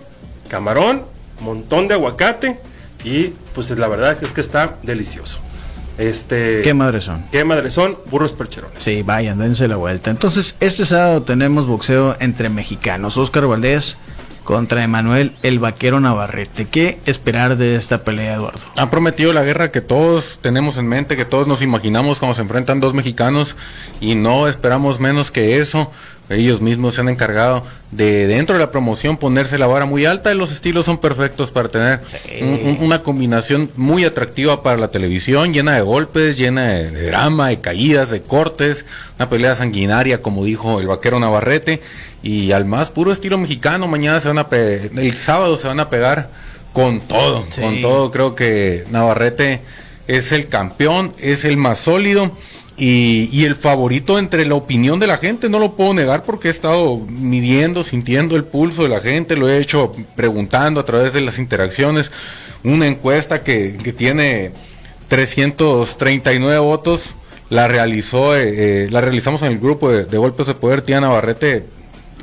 camarón, 0.48 1.04
montón 1.40 1.88
de 1.88 1.96
aguacate 1.96 2.60
y 3.04 3.34
pues 3.54 3.70
la 3.72 3.88
verdad 3.88 4.18
es 4.22 4.32
que 4.32 4.42
está 4.42 4.78
delicioso. 4.84 5.40
Este, 5.98 6.62
¿Qué 6.64 6.74
madres 6.74 7.04
son? 7.04 7.24
¿Qué 7.32 7.44
madres 7.44 7.74
son? 7.74 7.98
Burros 8.10 8.34
percherones. 8.34 8.82
Sí, 8.82 9.04
vayan, 9.04 9.38
dense 9.38 9.68
la 9.68 9.76
vuelta. 9.76 10.10
Entonces, 10.10 10.56
este 10.60 10.86
sábado 10.86 11.22
tenemos 11.22 11.68
boxeo 11.68 12.16
entre 12.20 12.50
mexicanos. 12.50 13.16
Oscar 13.18 13.46
Valdés 13.46 13.98
contra 14.44 14.84
Emanuel 14.84 15.34
el 15.44 15.60
Vaquero 15.60 16.00
Navarrete. 16.00 16.68
¿Qué 16.68 17.00
esperar 17.06 17.58
de 17.58 17.76
esta 17.76 18.04
pelea, 18.04 18.36
Eduardo? 18.36 18.60
Han 18.76 18.90
prometido 18.90 19.34
la 19.34 19.44
guerra 19.44 19.72
que 19.72 19.82
todos 19.82 20.40
tenemos 20.42 20.78
en 20.78 20.88
mente, 20.88 21.16
que 21.16 21.26
todos 21.26 21.48
nos 21.48 21.62
imaginamos 21.62 22.20
cuando 22.20 22.34
se 22.34 22.42
enfrentan 22.42 22.80
dos 22.80 22.94
mexicanos 22.94 23.56
y 24.02 24.16
no 24.16 24.48
esperamos 24.48 25.00
menos 25.00 25.32
que 25.32 25.60
eso 25.60 25.92
ellos 26.30 26.62
mismos 26.62 26.96
se 26.96 27.02
han 27.02 27.10
encargado 27.10 27.64
de 27.92 28.28
dentro 28.28 28.56
de 28.56 28.60
la 28.60 28.72
promoción 28.72 29.18
ponerse 29.18 29.58
la 29.58 29.68
vara 29.68 29.86
muy 29.86 30.06
alta 30.06 30.32
y 30.32 30.38
los 30.38 30.52
estilos 30.52 30.86
son 30.86 30.98
perfectos 30.98 31.52
para 31.52 31.70
tener 31.70 32.00
una 32.80 33.04
combinación 33.04 33.70
muy 33.76 34.06
atractiva 34.06 34.64
para 34.64 34.78
la 34.78 34.88
televisión, 34.90 35.54
llena 35.54 35.76
de 35.76 35.82
golpes, 35.82 36.38
llena 36.38 36.70
de, 36.70 37.08
drama, 37.08 37.50
de 37.50 37.60
caídas, 37.60 38.10
de 38.10 38.22
cortes, 38.22 38.86
una 39.18 39.30
pelea 39.30 39.56
sanguinaria 39.56 40.22
como 40.22 40.46
dijo 40.46 40.80
el 40.80 40.88
vaquero 40.88 41.20
Navarrete 41.20 41.82
y 42.24 42.52
al 42.54 42.66
más 42.66 42.90
puro 42.90 43.12
estilo 43.12 43.38
mexicano, 43.38 43.88
mañana 43.88 44.20
se 44.20 44.30
van 44.30 44.40
a 44.40 44.48
el 44.50 45.16
sábado 45.18 45.58
se 45.58 45.68
van 45.68 45.82
a 45.82 45.90
pegar 45.90 46.30
con 46.72 47.02
todo, 47.02 47.46
con 47.60 47.82
todo. 47.82 48.12
Creo 48.12 48.36
que 48.36 48.86
Navarrete 48.90 49.62
es 50.08 50.32
el 50.32 50.48
campeón, 50.48 51.14
es 51.20 51.46
el 51.46 51.58
más 51.58 51.80
sólido 51.80 52.36
y, 52.76 53.46
el 53.46 53.56
favorito 53.56 54.18
entre 54.18 54.46
la 54.46 54.56
opinión 54.56 55.00
de 55.00 55.08
la 55.08 55.18
gente, 55.18 55.50
no 55.50 55.60
lo 55.60 55.74
puedo 55.74 55.94
negar 55.94 56.24
porque 56.24 56.48
he 56.48 56.52
estado 56.52 56.98
midiendo, 56.98 57.84
sintiendo 57.84 58.36
el 58.36 58.46
pulso 58.46 58.84
de 58.84 58.90
la 58.90 59.00
gente, 59.00 59.36
lo 59.36 59.48
he 59.48 59.60
hecho 59.60 59.94
preguntando 60.16 60.80
a 60.80 60.86
través 60.86 61.14
de 61.14 61.22
las 61.22 61.38
interacciones, 61.38 62.12
una 62.64 62.88
encuesta 62.88 63.44
que, 63.44 63.78
tiene 63.96 64.52
339 65.08 66.60
votos, 66.60 67.16
la 67.50 67.68
realizó, 67.68 68.36
eh, 68.36 68.86
eh, 68.86 68.88
la 68.90 69.02
realizamos 69.02 69.44
en 69.44 69.52
el 69.52 69.60
grupo 69.60 69.92
de, 69.92 70.18
golpes 70.18 70.48
de 70.48 70.56
poder, 70.56 70.82
Tiana 70.82 71.10
Barrete, 71.10 71.66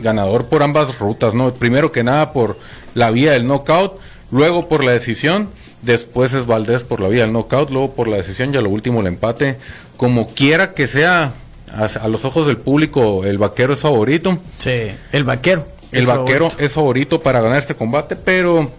ganador 0.02 0.46
por 0.46 0.62
ambas 0.64 0.98
rutas, 0.98 1.34
¿no? 1.34 1.54
Primero 1.54 1.92
que 1.92 2.02
nada 2.02 2.32
por 2.32 2.58
la 2.94 3.12
vía 3.12 3.32
del 3.32 3.46
knockout, 3.46 4.00
luego 4.32 4.68
por 4.68 4.82
la 4.82 4.90
decisión, 4.90 5.48
después 5.82 6.32
es 6.32 6.46
Valdés 6.46 6.82
por 6.82 7.00
la 7.00 7.08
vía 7.08 7.22
del 7.22 7.32
knockout, 7.32 7.70
luego 7.70 7.92
por 7.94 8.08
la 8.08 8.16
decisión 8.16 8.52
y 8.52 8.56
a 8.56 8.60
lo 8.62 8.70
último 8.70 9.00
el 9.00 9.06
empate 9.06 9.58
como 10.00 10.28
quiera 10.28 10.72
que 10.72 10.86
sea, 10.86 11.34
a, 11.74 12.08
los 12.08 12.24
ojos 12.24 12.46
del 12.46 12.56
público, 12.56 13.22
el 13.22 13.36
vaquero 13.36 13.74
es 13.74 13.80
favorito. 13.80 14.38
Sí, 14.56 14.92
el 15.12 15.24
vaquero. 15.24 15.68
El 15.92 16.06
vaquero 16.06 16.50
es 16.56 16.72
favorito 16.72 17.20
para 17.20 17.42
ganar 17.42 17.58
este 17.58 17.76
combate, 17.76 18.16
pero 18.16 18.70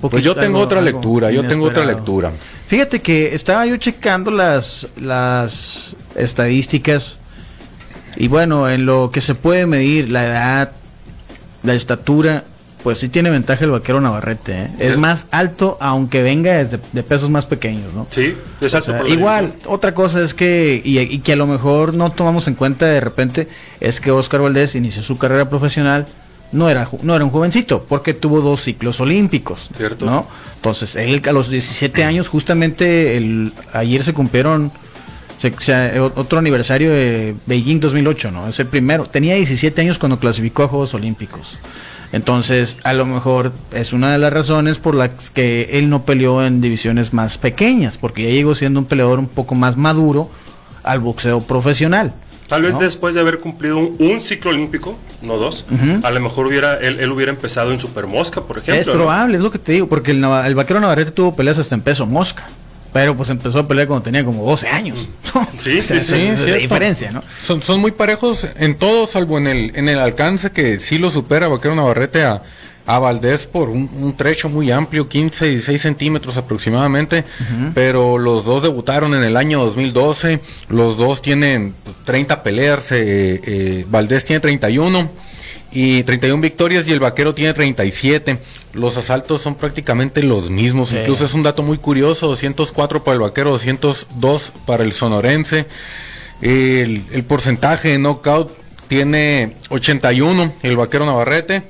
pues 0.00 0.22
yo 0.22 0.36
tengo 0.36 0.60
otra 0.60 0.80
lectura, 0.80 1.32
yo 1.32 1.44
tengo 1.44 1.66
otra 1.66 1.84
lectura. 1.84 2.30
Fíjate 2.68 3.00
que 3.00 3.34
estaba 3.34 3.66
yo 3.66 3.78
checando 3.78 4.30
las, 4.30 4.86
las 5.00 5.96
estadísticas 6.14 7.18
y 8.14 8.28
bueno, 8.28 8.70
en 8.70 8.86
lo 8.86 9.10
que 9.10 9.20
se 9.20 9.34
puede 9.34 9.66
medir, 9.66 10.08
la 10.08 10.24
edad, 10.24 10.72
la 11.64 11.74
estatura, 11.74 12.44
pues 12.82 12.98
sí 12.98 13.08
tiene 13.08 13.30
ventaja 13.30 13.64
el 13.64 13.70
vaquero 13.70 14.00
Navarrete. 14.00 14.52
¿eh? 14.52 14.70
Es 14.78 14.96
más 14.96 15.26
alto, 15.30 15.76
aunque 15.80 16.22
venga 16.22 16.64
de, 16.64 17.02
pesos 17.02 17.30
más 17.30 17.46
pequeños, 17.46 17.92
¿no? 17.94 18.06
Sí, 18.10 18.34
exacto. 18.60 19.06
igual, 19.06 19.54
otra 19.66 19.94
cosa 19.94 20.22
es 20.22 20.34
que, 20.34 20.80
y, 20.84 21.18
que 21.18 21.32
a 21.34 21.36
lo 21.36 21.46
mejor 21.46 21.94
no 21.94 22.10
tomamos 22.12 22.48
en 22.48 22.54
cuenta 22.54 22.86
de 22.86 23.00
repente, 23.00 23.48
es 23.80 24.00
que 24.00 24.10
Oscar 24.10 24.40
Valdés 24.40 24.74
inició 24.74 25.02
su 25.02 25.18
carrera 25.18 25.48
profesional. 25.48 26.06
No 26.52 26.68
era, 26.68 26.88
no 27.02 27.14
era 27.14 27.24
un 27.24 27.30
jovencito, 27.30 27.84
porque 27.88 28.12
tuvo 28.12 28.40
dos 28.40 28.62
ciclos 28.62 29.00
olímpicos. 29.00 29.70
Cierto. 29.72 30.04
¿no? 30.04 30.26
Entonces, 30.56 30.96
él 30.96 31.22
a 31.28 31.32
los 31.32 31.48
17 31.48 32.02
años, 32.02 32.28
justamente 32.28 33.16
el, 33.16 33.52
ayer 33.72 34.02
se 34.02 34.12
cumplieron 34.12 34.72
otro 36.16 36.38
aniversario 36.38 36.90
de 36.90 37.34
Beijing 37.46 37.80
2008, 37.80 38.30
¿no? 38.30 38.48
Es 38.48 38.58
el 38.60 38.66
primero. 38.66 39.06
Tenía 39.06 39.36
17 39.36 39.80
años 39.80 39.98
cuando 39.98 40.18
clasificó 40.18 40.64
a 40.64 40.68
Juegos 40.68 40.92
Olímpicos. 40.94 41.58
Entonces, 42.12 42.76
a 42.82 42.92
lo 42.92 43.06
mejor 43.06 43.52
es 43.72 43.92
una 43.92 44.10
de 44.10 44.18
las 44.18 44.32
razones 44.32 44.78
por 44.78 44.94
las 44.94 45.30
que 45.30 45.70
él 45.72 45.88
no 45.88 46.02
peleó 46.02 46.44
en 46.44 46.60
divisiones 46.60 47.12
más 47.12 47.38
pequeñas, 47.38 47.98
porque 47.98 48.24
ya 48.24 48.30
llegó 48.30 48.54
siendo 48.54 48.80
un 48.80 48.86
peleador 48.86 49.18
un 49.18 49.28
poco 49.28 49.54
más 49.54 49.76
maduro 49.76 50.28
al 50.82 50.98
boxeo 50.98 51.40
profesional. 51.40 52.12
Tal 52.48 52.62
vez 52.62 52.76
después 52.80 53.14
de 53.14 53.20
haber 53.20 53.38
cumplido 53.38 53.78
un, 53.78 54.20
ciclo 54.20 54.50
olímpico, 54.50 54.96
no 55.22 55.36
dos, 55.36 55.64
a 56.02 56.10
lo 56.10 56.20
mejor 56.20 56.48
hubiera 56.48 56.74
él, 56.74 57.08
hubiera 57.12 57.30
empezado 57.30 57.70
en 57.70 57.78
Super 57.78 58.08
Mosca, 58.08 58.42
por 58.42 58.58
ejemplo. 58.58 58.80
Es 58.80 58.88
probable, 58.88 59.36
es 59.36 59.42
lo 59.42 59.52
que 59.52 59.60
te 59.60 59.70
digo, 59.70 59.88
porque 59.88 60.10
el, 60.10 60.24
el 60.24 60.54
vaquero 60.56 60.80
Navarrete 60.80 61.12
tuvo 61.12 61.36
peleas 61.36 61.60
hasta 61.60 61.76
en 61.76 61.82
peso 61.82 62.06
mosca. 62.06 62.48
Pero 62.92 63.16
pues 63.16 63.30
empezó 63.30 63.60
a 63.60 63.68
pelear 63.68 63.86
cuando 63.86 64.02
tenía 64.02 64.24
como 64.24 64.44
12 64.44 64.68
años. 64.68 65.08
Sí, 65.58 65.82
sí, 65.82 66.00
sí. 66.00 66.32
La 66.46 66.56
diferencia, 66.56 67.12
¿no? 67.12 67.22
Son, 67.38 67.62
son 67.62 67.80
muy 67.80 67.90
parejos 67.90 68.46
en 68.56 68.76
todo, 68.76 69.06
salvo 69.06 69.36
en 69.38 69.46
el, 69.46 69.72
en 69.76 69.88
el 69.88 69.98
alcance 69.98 70.50
que 70.50 70.78
sí 70.80 70.98
lo 70.98 71.10
supera 71.10 71.48
Vaquero 71.48 71.74
Navarrete 71.74 72.24
a, 72.24 72.42
a 72.86 72.98
Valdés 72.98 73.46
por 73.46 73.68
un, 73.68 74.14
trecho 74.16 74.48
muy 74.48 74.70
amplio, 74.70 75.08
15, 75.08 75.46
16 75.50 75.80
centímetros 75.80 76.36
aproximadamente. 76.36 77.24
Pero 77.74 78.18
los 78.18 78.44
dos 78.44 78.62
debutaron 78.62 79.14
en 79.14 79.22
el 79.22 79.36
año 79.36 79.60
2012. 79.60 80.40
Los 80.68 80.96
dos 80.96 81.22
tienen 81.22 81.74
30 82.04 82.42
peleas. 82.42 82.90
Eh, 82.92 83.40
eh, 83.44 83.86
Valdés 83.88 84.24
tiene 84.24 84.40
31 84.40 85.10
y 85.72 86.02
31 86.02 86.40
victorias 86.40 86.88
y 86.88 86.92
el 86.92 87.00
vaquero 87.00 87.34
tiene 87.34 87.52
37. 87.54 88.38
Los 88.72 88.96
asaltos 88.96 89.40
son 89.40 89.54
prácticamente 89.54 90.22
los 90.22 90.50
mismos. 90.50 90.92
Incluso 90.92 91.24
es 91.24 91.34
un 91.34 91.42
dato 91.42 91.62
muy 91.62 91.78
curioso, 91.78 92.26
204 92.28 93.04
para 93.04 93.14
el 93.14 93.20
vaquero, 93.20 93.50
202 93.50 94.52
para 94.66 94.84
el 94.84 94.92
sonorense. 94.92 95.66
El, 96.40 97.04
el 97.12 97.24
porcentaje 97.24 97.90
de 97.90 97.98
knockout 97.98 98.50
tiene 98.88 99.56
81 99.68 100.52
el 100.62 100.76
vaquero 100.76 101.06
Navarrete 101.06 101.62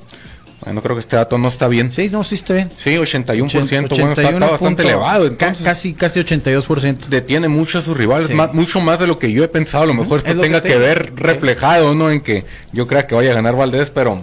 bueno, 0.64 0.82
creo 0.82 0.96
que 0.96 1.00
este 1.00 1.16
dato 1.16 1.38
no 1.38 1.48
está 1.48 1.68
bien. 1.68 1.90
Sí, 1.90 2.10
no, 2.10 2.22
sí 2.22 2.34
está 2.34 2.54
bien. 2.54 2.70
Sí, 2.76 2.90
81%. 2.90 3.88
bueno, 3.88 4.12
está, 4.12 4.50
bastante 4.50 4.82
elevado. 4.82 5.36
casi, 5.36 5.94
casi 5.94 6.20
82%. 6.20 7.06
Detiene 7.06 7.48
mucho 7.48 7.78
a 7.78 7.80
sus 7.80 7.96
rivales, 7.96 8.30
mucho 8.52 8.80
más 8.80 8.98
de 8.98 9.06
lo 9.06 9.18
que 9.18 9.32
yo 9.32 9.42
he 9.42 9.48
pensado. 9.48 9.84
A 9.84 9.86
lo 9.86 9.94
mejor 9.94 10.18
esto 10.18 10.38
tenga 10.40 10.62
que, 10.62 10.76
ver 10.76 11.12
reflejado, 11.14 11.94
¿no? 11.94 12.10
En 12.10 12.20
que 12.20 12.44
yo 12.72 12.86
crea 12.86 13.06
que 13.06 13.14
vaya 13.14 13.30
a 13.32 13.34
ganar 13.34 13.56
Valdés, 13.56 13.90
pero 13.90 14.22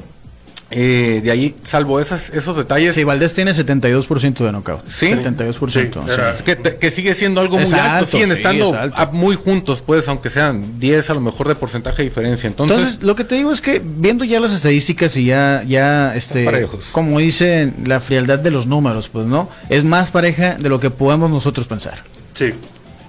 eh, 0.69 1.21
de 1.23 1.31
ahí, 1.31 1.55
salvo 1.63 1.99
esas, 1.99 2.29
esos 2.31 2.57
detalles. 2.57 2.95
Sí, 2.95 3.03
Valdés 3.03 3.33
tiene 3.33 3.51
72% 3.51 4.45
de 4.45 4.51
knockout. 4.51 4.87
Sí. 4.87 5.07
72%. 5.07 6.79
que, 6.79 6.91
sigue 6.91 7.15
siendo 7.15 7.39
algo 7.39 7.57
muy 7.57 7.73
alto. 7.73 8.05
Siguen 8.05 8.31
estando 8.31 8.73
muy 9.11 9.35
juntos, 9.35 9.81
pues, 9.81 10.07
aunque 10.07 10.29
sean 10.29 10.79
10 10.79 11.09
a 11.09 11.13
lo 11.13 11.21
mejor 11.21 11.47
de 11.47 11.55
porcentaje 11.55 12.03
de 12.03 12.09
diferencia. 12.09 12.47
Entonces, 12.47 13.01
lo 13.01 13.15
que 13.15 13.23
te 13.23 13.35
digo 13.35 13.51
es 13.51 13.61
que 13.61 13.81
viendo 13.83 14.25
ya 14.25 14.39
las 14.39 14.53
estadísticas 14.53 15.15
y 15.17 15.25
ya, 15.25 15.63
ya 15.65 16.15
este, 16.15 16.67
como 16.91 17.19
dicen, 17.19 17.73
la 17.85 17.99
frialdad 17.99 18.39
de 18.39 18.51
los 18.51 18.67
números, 18.67 19.09
pues, 19.09 19.25
¿no? 19.25 19.49
Es 19.69 19.83
más 19.83 20.11
pareja 20.11 20.55
de 20.55 20.69
lo 20.69 20.79
que 20.79 20.89
podemos 20.89 21.29
nosotros 21.29 21.67
pensar. 21.67 22.03
Sí. 22.33 22.53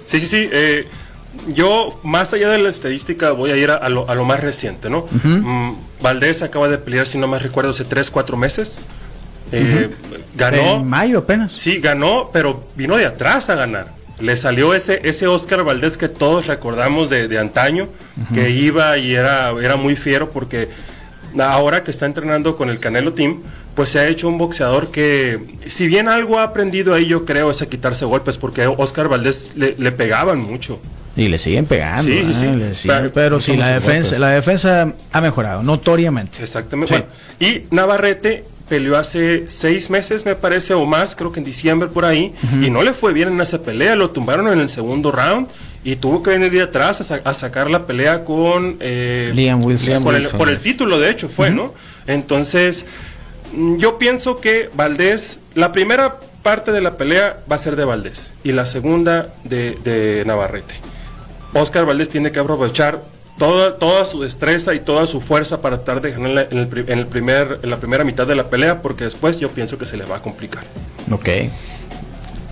Sí, 0.06 0.20
sí, 0.20 0.26
sí. 0.26 0.48
Eh, 0.50 0.86
yo, 1.48 1.98
más 2.02 2.32
allá 2.32 2.50
de 2.50 2.58
la 2.58 2.68
estadística, 2.68 3.32
voy 3.32 3.50
a 3.50 3.56
ir 3.56 3.70
a, 3.70 3.88
lo, 3.88 4.24
más 4.24 4.40
reciente, 4.40 4.90
¿no? 4.90 5.06
Mm, 5.22 5.74
Valdés 6.00 6.42
acaba 6.42 6.68
de 6.68 6.78
pelear, 6.78 7.06
si 7.06 7.18
no 7.18 7.26
me 7.28 7.38
recuerdo, 7.38 7.70
hace 7.70 7.84
3, 7.84 8.10
4 8.10 8.36
meses. 8.36 8.80
Eh, 9.52 9.90
ganó. 10.34 10.76
En 10.76 10.86
mayo 10.86 11.18
apenas. 11.20 11.52
Sí, 11.52 11.78
ganó, 11.78 12.30
pero 12.32 12.64
vino 12.76 12.96
de 12.96 13.06
atrás 13.06 13.48
a 13.50 13.54
ganar. 13.54 13.92
Le 14.20 14.36
salió 14.36 14.74
ese, 14.74 15.00
ese 15.04 15.26
Oscar 15.26 15.62
Valdés 15.62 15.96
que 15.96 16.08
todos 16.08 16.46
recordamos 16.46 17.08
de, 17.08 17.38
antaño, 17.38 17.88
que 18.34 18.50
iba 18.50 18.98
y 18.98 19.14
era, 19.14 19.50
era 19.50 19.76
muy 19.76 19.94
fiero 19.94 20.30
porque 20.30 20.68
ahora 21.38 21.84
que 21.84 21.92
está 21.92 22.06
entrenando 22.06 22.56
con 22.56 22.68
el 22.68 22.80
Canelo 22.80 23.12
Team, 23.14 23.42
pues 23.76 23.90
se 23.90 24.00
ha 24.00 24.08
hecho 24.08 24.26
un 24.26 24.38
boxeador 24.38 24.90
que, 24.90 25.56
si 25.66 25.86
bien 25.86 26.08
algo 26.08 26.40
ha 26.40 26.42
aprendido 26.42 26.94
ahí, 26.94 27.06
yo 27.06 27.24
creo, 27.24 27.48
es 27.48 27.62
a 27.62 27.66
quitarse 27.66 28.04
golpes, 28.04 28.36
porque 28.36 28.66
Oscar 28.66 29.08
Valdés 29.08 29.52
le, 29.54 29.76
le 29.78 29.92
pegaban 29.92 30.40
mucho. 30.40 30.80
Y 31.18 31.28
le 31.28 31.36
siguen 31.36 31.66
pegando. 31.66 32.04
Sí, 32.04 32.32
sí, 32.32 32.88
pero, 33.12 33.40
sí, 33.40 33.56
la 33.56 33.68
defensa, 33.68 34.18
la 34.18 34.30
defensa 34.30 34.94
ha 35.12 35.20
mejorado, 35.20 35.62
notoriamente. 35.64 36.42
Exactamente. 36.42 37.04
y 37.40 37.64
Navarrete 37.70 38.44
peleó 38.68 38.96
hace 38.96 39.48
seis 39.48 39.90
meses, 39.90 40.24
me 40.24 40.36
parece, 40.36 40.74
o 40.74 40.86
más, 40.86 41.16
creo 41.16 41.32
que 41.32 41.40
en 41.40 41.44
diciembre 41.44 41.88
por 41.88 42.04
ahí, 42.04 42.34
y 42.62 42.70
no 42.70 42.82
le 42.82 42.92
fue 42.92 43.12
bien 43.12 43.28
en 43.30 43.40
esa 43.40 43.62
pelea, 43.62 43.96
lo 43.96 44.10
tumbaron 44.10 44.48
en 44.48 44.60
el 44.60 44.68
segundo 44.68 45.10
round 45.10 45.48
y 45.82 45.96
tuvo 45.96 46.22
que 46.22 46.30
venir 46.30 46.52
de 46.52 46.62
atrás 46.62 47.10
a, 47.10 47.34
sacar 47.34 47.70
la 47.70 47.86
pelea 47.86 48.24
con 48.24 48.76
eh, 48.80 49.32
Liam 49.34 49.64
Wilson. 49.64 50.02
por 50.02 50.48
el 50.48 50.58
título, 50.58 50.98
de 50.98 51.10
hecho, 51.10 51.28
fue, 51.28 51.50
¿no? 51.50 51.72
Entonces, 52.06 52.84
mm, 53.52 53.78
yo 53.78 53.98
pienso 53.98 54.40
que 54.40 54.70
Valdés, 54.74 55.40
la 55.54 55.72
primera 55.72 56.20
parte 56.42 56.72
de 56.72 56.80
la 56.80 56.96
pelea 56.96 57.38
va 57.50 57.56
a 57.56 57.58
ser 57.58 57.76
de 57.76 57.84
Valdés 57.84 58.32
y 58.44 58.52
la 58.52 58.66
segunda 58.66 59.32
de, 59.44 59.78
de 59.82 60.24
Navarrete. 60.26 60.74
Oscar 61.54 61.86
Valdés 61.86 62.08
tiene 62.08 62.32
que 62.32 62.38
aprovechar 62.38 63.02
toda, 63.38 63.76
toda 63.76 64.04
su 64.04 64.22
destreza 64.22 64.74
y 64.74 64.80
toda 64.80 65.06
su 65.06 65.20
fuerza 65.20 65.60
para 65.60 65.78
tratar 65.78 66.02
de 66.02 66.10
ganar 66.10 66.48
en, 66.50 66.58
el, 66.58 66.68
en, 66.88 66.98
el 66.98 67.06
primer, 67.06 67.60
en 67.62 67.70
la 67.70 67.78
primera 67.78 68.04
mitad 68.04 68.26
de 68.26 68.34
la 68.34 68.50
pelea, 68.50 68.82
porque 68.82 69.04
después 69.04 69.38
yo 69.38 69.50
pienso 69.50 69.78
que 69.78 69.86
se 69.86 69.96
le 69.96 70.04
va 70.04 70.16
a 70.16 70.22
complicar. 70.22 70.64
Ok. 71.10 71.28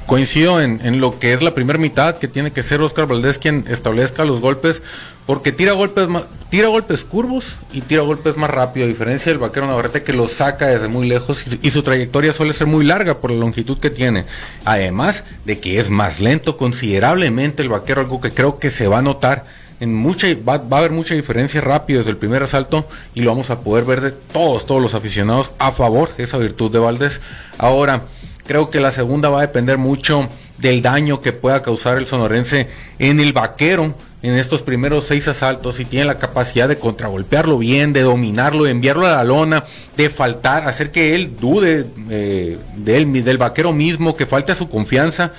Coincido 0.06 0.60
en, 0.60 0.80
en 0.84 1.00
lo 1.00 1.18
que 1.18 1.32
es 1.32 1.42
la 1.42 1.54
primera 1.54 1.78
mitad, 1.78 2.18
que 2.18 2.28
tiene 2.28 2.52
que 2.52 2.62
ser 2.62 2.80
Oscar 2.80 3.06
Valdés 3.06 3.38
quien 3.38 3.64
establezca 3.68 4.24
los 4.24 4.40
golpes, 4.40 4.82
porque 5.26 5.50
tira 5.50 5.72
golpes, 5.72 6.08
tira 6.48 6.68
golpes 6.68 7.04
curvos 7.04 7.58
y 7.72 7.80
tira 7.80 8.02
golpes 8.02 8.36
más 8.36 8.48
rápido, 8.48 8.86
a 8.86 8.88
diferencia 8.88 9.32
del 9.32 9.40
vaquero 9.40 9.66
Navarrete 9.66 10.04
que 10.04 10.12
los 10.12 10.30
saca 10.30 10.68
desde 10.68 10.86
muy 10.86 11.08
lejos 11.08 11.44
y, 11.60 11.70
su 11.72 11.82
trayectoria 11.82 12.32
suele 12.32 12.52
ser 12.52 12.68
muy 12.68 12.84
larga 12.84 13.18
por 13.18 13.32
la 13.32 13.38
longitud 13.38 13.78
que 13.78 13.90
tiene. 13.90 14.24
Además 14.64 15.24
de 15.44 15.58
que 15.58 15.80
es 15.80 15.90
más 15.90 16.20
lento 16.20 16.56
considerablemente 16.56 17.62
el 17.62 17.68
vaquero, 17.68 18.02
algo 18.02 18.20
que 18.20 18.32
creo 18.32 18.60
que 18.60 18.70
se 18.70 18.86
va 18.86 18.98
a 18.98 19.02
notar 19.02 19.44
en 19.80 19.94
mucha 19.94 20.28
va, 20.48 20.58
va, 20.58 20.76
a 20.76 20.80
haber 20.80 20.92
mucha 20.92 21.14
diferencia 21.14 21.60
rápido 21.60 21.98
desde 21.98 22.12
el 22.12 22.16
primer 22.16 22.42
asalto 22.42 22.88
y 23.14 23.20
lo 23.20 23.30
vamos 23.30 23.50
a 23.50 23.60
poder 23.60 23.84
ver 23.84 24.00
de 24.00 24.10
todos 24.10 24.64
todos 24.64 24.80
los 24.80 24.94
aficionados 24.94 25.50
a 25.58 25.72
favor 25.72 26.10
esa 26.18 26.38
virtud 26.38 26.70
de 26.70 26.78
Valdés. 26.78 27.20
Ahora, 27.58 28.04
creo 28.46 28.70
que 28.70 28.80
la 28.80 28.92
segunda 28.92 29.28
va 29.28 29.38
a 29.38 29.46
depender 29.46 29.78
mucho 29.78 30.28
del 30.58 30.82
daño 30.82 31.20
que 31.20 31.32
pueda 31.32 31.62
causar 31.62 31.98
el 31.98 32.06
sonorense 32.06 32.68
en 32.98 33.20
el 33.20 33.32
vaquero 33.32 33.94
en 34.22 34.34
estos 34.34 34.62
primeros 34.62 35.04
seis 35.04 35.28
asaltos 35.28 35.78
y 35.78 35.84
tiene 35.84 36.06
la 36.06 36.18
capacidad 36.18 36.68
de 36.68 36.78
contragolpearlo 36.78 37.58
bien, 37.58 37.92
de 37.92 38.00
dominarlo, 38.00 38.64
de 38.64 38.70
enviarlo 38.70 39.06
a 39.06 39.16
la 39.16 39.24
lona, 39.24 39.64
de 39.96 40.10
faltar, 40.10 40.66
hacer 40.66 40.90
que 40.90 41.14
él 41.14 41.36
dude 41.38 41.86
eh, 42.10 42.58
del 42.76 43.38
vaquero 43.38 43.72
mismo, 43.72 44.16
que 44.16 44.26
falte 44.26 44.52
a 44.52 44.56
su 44.56 44.68
confianza. 44.68 45.32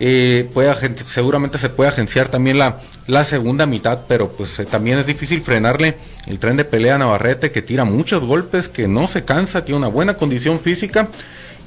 Eh, 0.00 0.48
puede, 0.54 0.74
seguramente 1.04 1.58
se 1.58 1.68
puede 1.68 1.90
agenciar 1.90 2.28
también 2.28 2.58
la, 2.58 2.80
la 3.06 3.24
segunda 3.24 3.66
mitad, 3.66 4.00
pero 4.08 4.30
pues 4.32 4.58
eh, 4.58 4.64
también 4.64 4.98
es 4.98 5.06
difícil 5.06 5.42
frenarle 5.42 5.96
el 6.26 6.38
tren 6.38 6.56
de 6.56 6.64
pelea 6.64 6.98
Navarrete 6.98 7.52
que 7.52 7.60
tira 7.60 7.84
muchos 7.84 8.24
golpes, 8.24 8.68
que 8.68 8.88
no 8.88 9.06
se 9.06 9.24
cansa, 9.24 9.64
tiene 9.64 9.78
una 9.78 9.88
buena 9.88 10.14
condición 10.14 10.58
física 10.60 11.08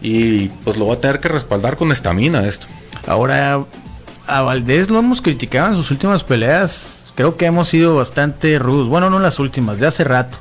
y 0.02 0.50
pues 0.64 0.78
lo 0.78 0.88
va 0.88 0.96
a 0.96 1.00
tener 1.00 1.20
que 1.20 1.30
respaldar 1.30 1.78
con 1.78 1.92
estamina 1.92 2.46
esto. 2.48 2.68
Ahora 3.08 3.66
a 4.28 4.42
Valdés 4.42 4.90
lo 4.90 5.00
hemos 5.00 5.22
criticado 5.22 5.70
en 5.70 5.76
sus 5.76 5.92
últimas 5.92 6.24
peleas. 6.24 7.14
Creo 7.16 7.38
que 7.38 7.46
hemos 7.46 7.70
sido 7.70 7.96
bastante 7.96 8.60
rudos. 8.60 8.88
Bueno, 8.88 9.10
no 9.10 9.20
las 9.20 9.40
últimas, 9.40 9.80
de 9.80 9.88
hace 9.88 10.04
rato. 10.04 10.38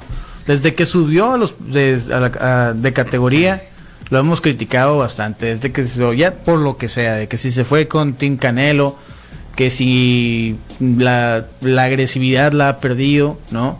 Desde 0.47 0.75
que 0.75 0.87
subió 0.87 1.33
a 1.33 1.39
los 1.39 1.55
de, 1.59 2.93
categoría, 2.95 3.63
lo 4.11 4.19
hemos 4.19 4.41
criticado 4.41 4.99
bastante. 4.99 5.47
Desde 5.47 5.73
que 5.73 5.85
ya 6.17 6.35
por 6.35 6.59
lo 6.59 6.77
que 6.77 6.89
sea, 6.89 7.15
de 7.15 7.29
que 7.29 7.37
si 7.37 7.51
se 7.51 7.65
fue 7.65 7.89
con 7.89 8.15
Tim 8.15 8.37
Canelo, 8.37 8.97
que 9.57 9.71
si 9.71 10.57
la, 10.81 11.47
la 11.61 11.85
agresividad 11.85 12.53
la 12.53 12.71
ha 12.71 12.77
perdido, 12.79 13.39
¿no? 13.51 13.79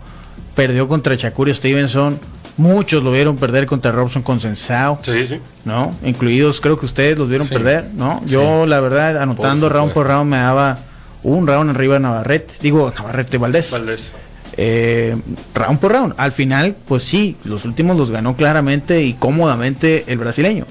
Perdió 0.55 0.87
contra 0.87 1.15
Shakur 1.15 1.53
Stevenson 1.53 2.19
Muchos 2.57 3.03
lo 3.03 3.11
vieron 3.11 3.35
perder 3.35 3.65
contra 3.65 3.91
Robson 3.91 4.21
Consensao. 4.21 4.99
Sí, 5.01 5.27
sí. 5.27 5.39
¿No? 5.65 5.93
Incluidos, 6.03 6.61
creo 6.61 6.79
que 6.79 6.85
ustedes 6.85 7.17
los 7.17 7.27
vieron 7.27 7.47
perder, 7.47 7.89
¿no? 7.93 8.25
Yo, 8.25 8.65
la 8.65 8.79
verdad, 8.79 9.21
anotando 9.21 9.67
round 9.67 9.91
por 9.91 10.07
round, 10.07 10.31
me 10.31 10.37
daba 10.37 10.79
un 11.23 11.47
round 11.47 11.71
arriba 11.71 11.95
de 11.95 11.99
Navarrete. 12.01 12.53
Digo, 12.61 12.93
Navarrete 12.95 13.37
Valdés. 13.37 13.71
Valdés. 13.71 14.13
Eh, 14.57 15.17
round 15.53 15.79
por 15.79 15.91
round. 15.91 16.13
Al 16.17 16.31
final, 16.31 16.75
pues 16.87 17.03
sí, 17.03 17.35
los 17.43 17.65
últimos 17.65 17.97
los 17.97 18.11
ganó 18.11 18.37
claramente 18.37 19.01
y 19.01 19.13
cómodamente 19.13 20.05
el 20.07 20.17
brasileño. 20.17 20.65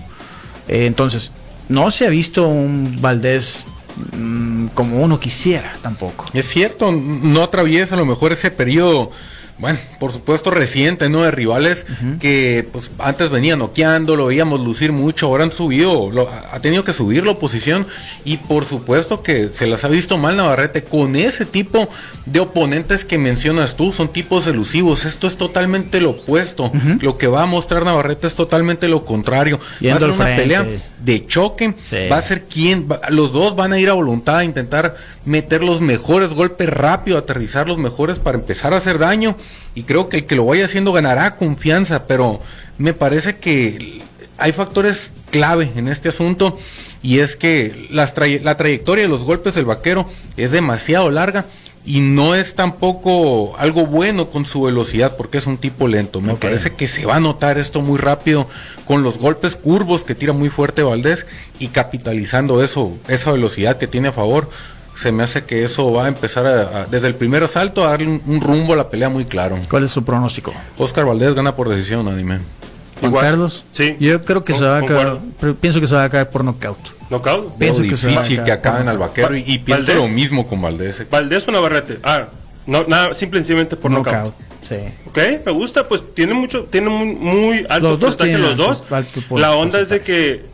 Eh, 0.68 0.86
entonces, 0.86 1.32
no 1.68 1.90
se 1.90 2.06
ha 2.06 2.08
visto 2.08 2.48
un 2.48 2.96
Valdés 3.00 3.66
mm, 4.16 4.68
como 4.68 5.02
uno 5.02 5.20
quisiera 5.20 5.74
tampoco. 5.82 6.26
Es 6.32 6.48
cierto, 6.48 6.92
no 6.92 7.42
atraviesa 7.42 7.94
a 7.94 7.98
lo 7.98 8.06
mejor 8.06 8.32
ese 8.32 8.50
periodo 8.50 9.10
bueno, 9.56 9.78
por 10.00 10.10
supuesto 10.10 10.50
reciente, 10.50 11.08
¿no? 11.08 11.22
De 11.22 11.30
rivales 11.30 11.86
que 12.18 12.68
pues 12.72 12.90
antes 12.98 13.30
venían 13.30 13.60
noqueando, 13.60 14.16
lo 14.16 14.26
veíamos 14.26 14.60
lucir 14.60 14.90
mucho, 14.90 15.26
ahora 15.26 15.44
han 15.44 15.52
subido, 15.52 16.10
lo, 16.10 16.28
ha 16.28 16.58
tenido 16.60 16.82
que 16.82 16.92
subir 16.92 17.24
la 17.24 17.32
oposición 17.32 17.86
y 18.24 18.38
por 18.38 18.64
supuesto 18.64 19.22
que 19.22 19.50
se 19.52 19.66
las 19.66 19.84
ha 19.84 19.88
visto 19.88 20.18
mal 20.18 20.36
Navarrete 20.36 20.82
con 20.82 21.14
ese 21.14 21.46
tipo 21.46 21.88
de 22.26 22.40
oponentes 22.40 23.04
que 23.04 23.16
mencionas 23.16 23.76
tú, 23.76 23.92
son 23.92 24.08
tipos 24.08 24.46
elusivos, 24.48 25.04
esto 25.04 25.28
es 25.28 25.36
totalmente 25.36 26.00
lo 26.00 26.10
opuesto, 26.10 26.72
lo 27.00 27.16
que 27.16 27.28
va 27.28 27.42
a 27.42 27.46
mostrar 27.46 27.84
Navarrete 27.84 28.26
es 28.26 28.34
totalmente 28.34 28.88
lo 28.88 29.04
contrario, 29.04 29.60
va 29.84 29.94
a 29.94 29.98
ser 29.98 30.10
una 30.10 30.36
pelea 30.36 30.66
de 31.04 31.26
choque, 31.26 31.74
va 32.10 32.16
a 32.16 32.22
ser 32.22 32.44
quien, 32.44 32.88
los 33.10 33.32
dos 33.32 33.56
van 33.56 33.72
a 33.72 33.78
ir 33.78 33.90
a 33.90 33.92
voluntad 33.92 34.38
a 34.38 34.44
intentar 34.44 34.96
meter 35.24 35.62
los 35.62 35.80
mejores 35.80 36.30
golpes 36.30 36.68
rápido, 36.68 37.18
aterrizar 37.18 37.68
los 37.68 37.78
mejores 37.78 38.18
para 38.18 38.38
empezar 38.38 38.72
a 38.72 38.78
hacer 38.78 38.98
daño. 38.98 39.36
Y 39.74 39.82
creo 39.82 40.08
que 40.08 40.18
el 40.18 40.26
que 40.26 40.36
lo 40.36 40.46
vaya 40.46 40.64
haciendo 40.64 40.92
ganará 40.92 41.36
confianza, 41.36 42.06
pero 42.06 42.40
me 42.78 42.94
parece 42.94 43.36
que 43.36 44.02
hay 44.38 44.52
factores 44.52 45.12
clave 45.30 45.70
en 45.76 45.88
este 45.88 46.08
asunto 46.08 46.58
y 47.02 47.18
es 47.18 47.36
que 47.36 47.86
la 47.90 48.06
trayectoria 48.56 49.04
de 49.04 49.08
los 49.08 49.24
golpes 49.24 49.54
del 49.54 49.66
vaquero 49.66 50.08
es 50.36 50.50
demasiado 50.50 51.10
larga 51.10 51.46
y 51.86 52.00
no 52.00 52.34
es 52.34 52.54
tampoco 52.54 53.56
algo 53.58 53.86
bueno 53.86 54.30
con 54.30 54.46
su 54.46 54.62
velocidad 54.62 55.16
porque 55.16 55.38
es 55.38 55.46
un 55.46 55.58
tipo 55.58 55.86
lento. 55.86 56.20
Me 56.20 56.34
parece 56.34 56.72
que 56.72 56.88
se 56.88 57.04
va 57.04 57.16
a 57.16 57.20
notar 57.20 57.58
esto 57.58 57.82
muy 57.82 57.98
rápido 57.98 58.48
con 58.86 59.02
los 59.02 59.18
golpes 59.18 59.56
curvos 59.56 60.04
que 60.04 60.14
tira 60.14 60.32
muy 60.32 60.48
fuerte 60.48 60.82
Valdés 60.82 61.26
y 61.58 61.68
capitalizando 61.68 62.62
eso, 62.62 62.96
esa 63.08 63.32
velocidad 63.32 63.76
que 63.76 63.86
tiene 63.86 64.08
a 64.08 64.12
favor 64.12 64.48
se 64.94 65.12
me 65.12 65.24
hace 65.24 65.44
que 65.44 65.64
eso 65.64 65.92
va 65.92 66.04
a 66.04 66.08
empezar 66.08 66.46
a, 66.46 66.86
desde 66.86 67.08
el 67.08 67.16
primer 67.16 67.42
asalto 67.42 67.84
a 67.84 67.90
darle 67.90 68.20
un, 68.24 68.40
rumbo 68.40 68.74
a 68.74 68.76
la 68.76 68.90
pelea 68.90 69.08
muy 69.08 69.24
claro. 69.24 69.58
¿Cuál 69.68 69.84
es 69.84 69.90
su 69.90 70.04
pronóstico? 70.04 70.54
Oscar 70.78 71.04
Valdés 71.04 71.34
gana 71.34 71.56
por 71.56 71.68
decisión, 71.68 72.06
anime. 72.08 72.38
Juan 73.00 73.12
Carlos? 73.12 73.64
Sí. 73.72 73.96
Yo 73.98 74.22
creo 74.22 74.44
que 74.44 74.54
se 74.54 74.64
va 74.64 74.78
a 74.78 74.86
caer, 74.86 75.18
pienso 75.60 75.80
que 75.80 75.86
se 75.86 75.94
va 75.94 76.04
a 76.04 76.10
caer 76.10 76.30
por 76.30 76.44
knockout. 76.44 76.78
¿Knockout? 77.16 77.56
Pienso 77.58 77.82
que 77.82 77.88
difícil 77.88 78.42
que 78.44 78.52
acaben 78.52 78.88
al 78.88 78.98
vaquero 78.98 79.36
y, 79.36 79.58
pienso 79.58 79.94
lo 79.94 80.08
mismo 80.08 80.46
con 80.46 80.60
Valdés. 80.60 81.08
Valdés 81.10 81.46
o 81.48 81.52
Navarrete. 81.52 81.98
Ah, 82.02 82.26
no, 82.66 82.84
nada, 82.84 83.14
simplemente 83.14 83.76
por 83.76 83.90
knockout. 83.90 84.34
Sí. 84.62 84.76
Ok, 85.06 85.18
me 85.44 85.52
gusta, 85.52 85.86
pues 85.86 86.02
tiene 86.14 86.32
mucho, 86.32 86.64
tiene 86.64 86.88
muy, 86.88 87.66
alto 87.68 87.90
los 87.90 88.00
dos 88.00 88.16
tienen 88.16 88.40
los 88.40 88.56
dos. 88.56 88.84
la 89.30 89.54
onda 89.54 89.80
es 89.80 89.90
de 89.90 90.00
que 90.00 90.44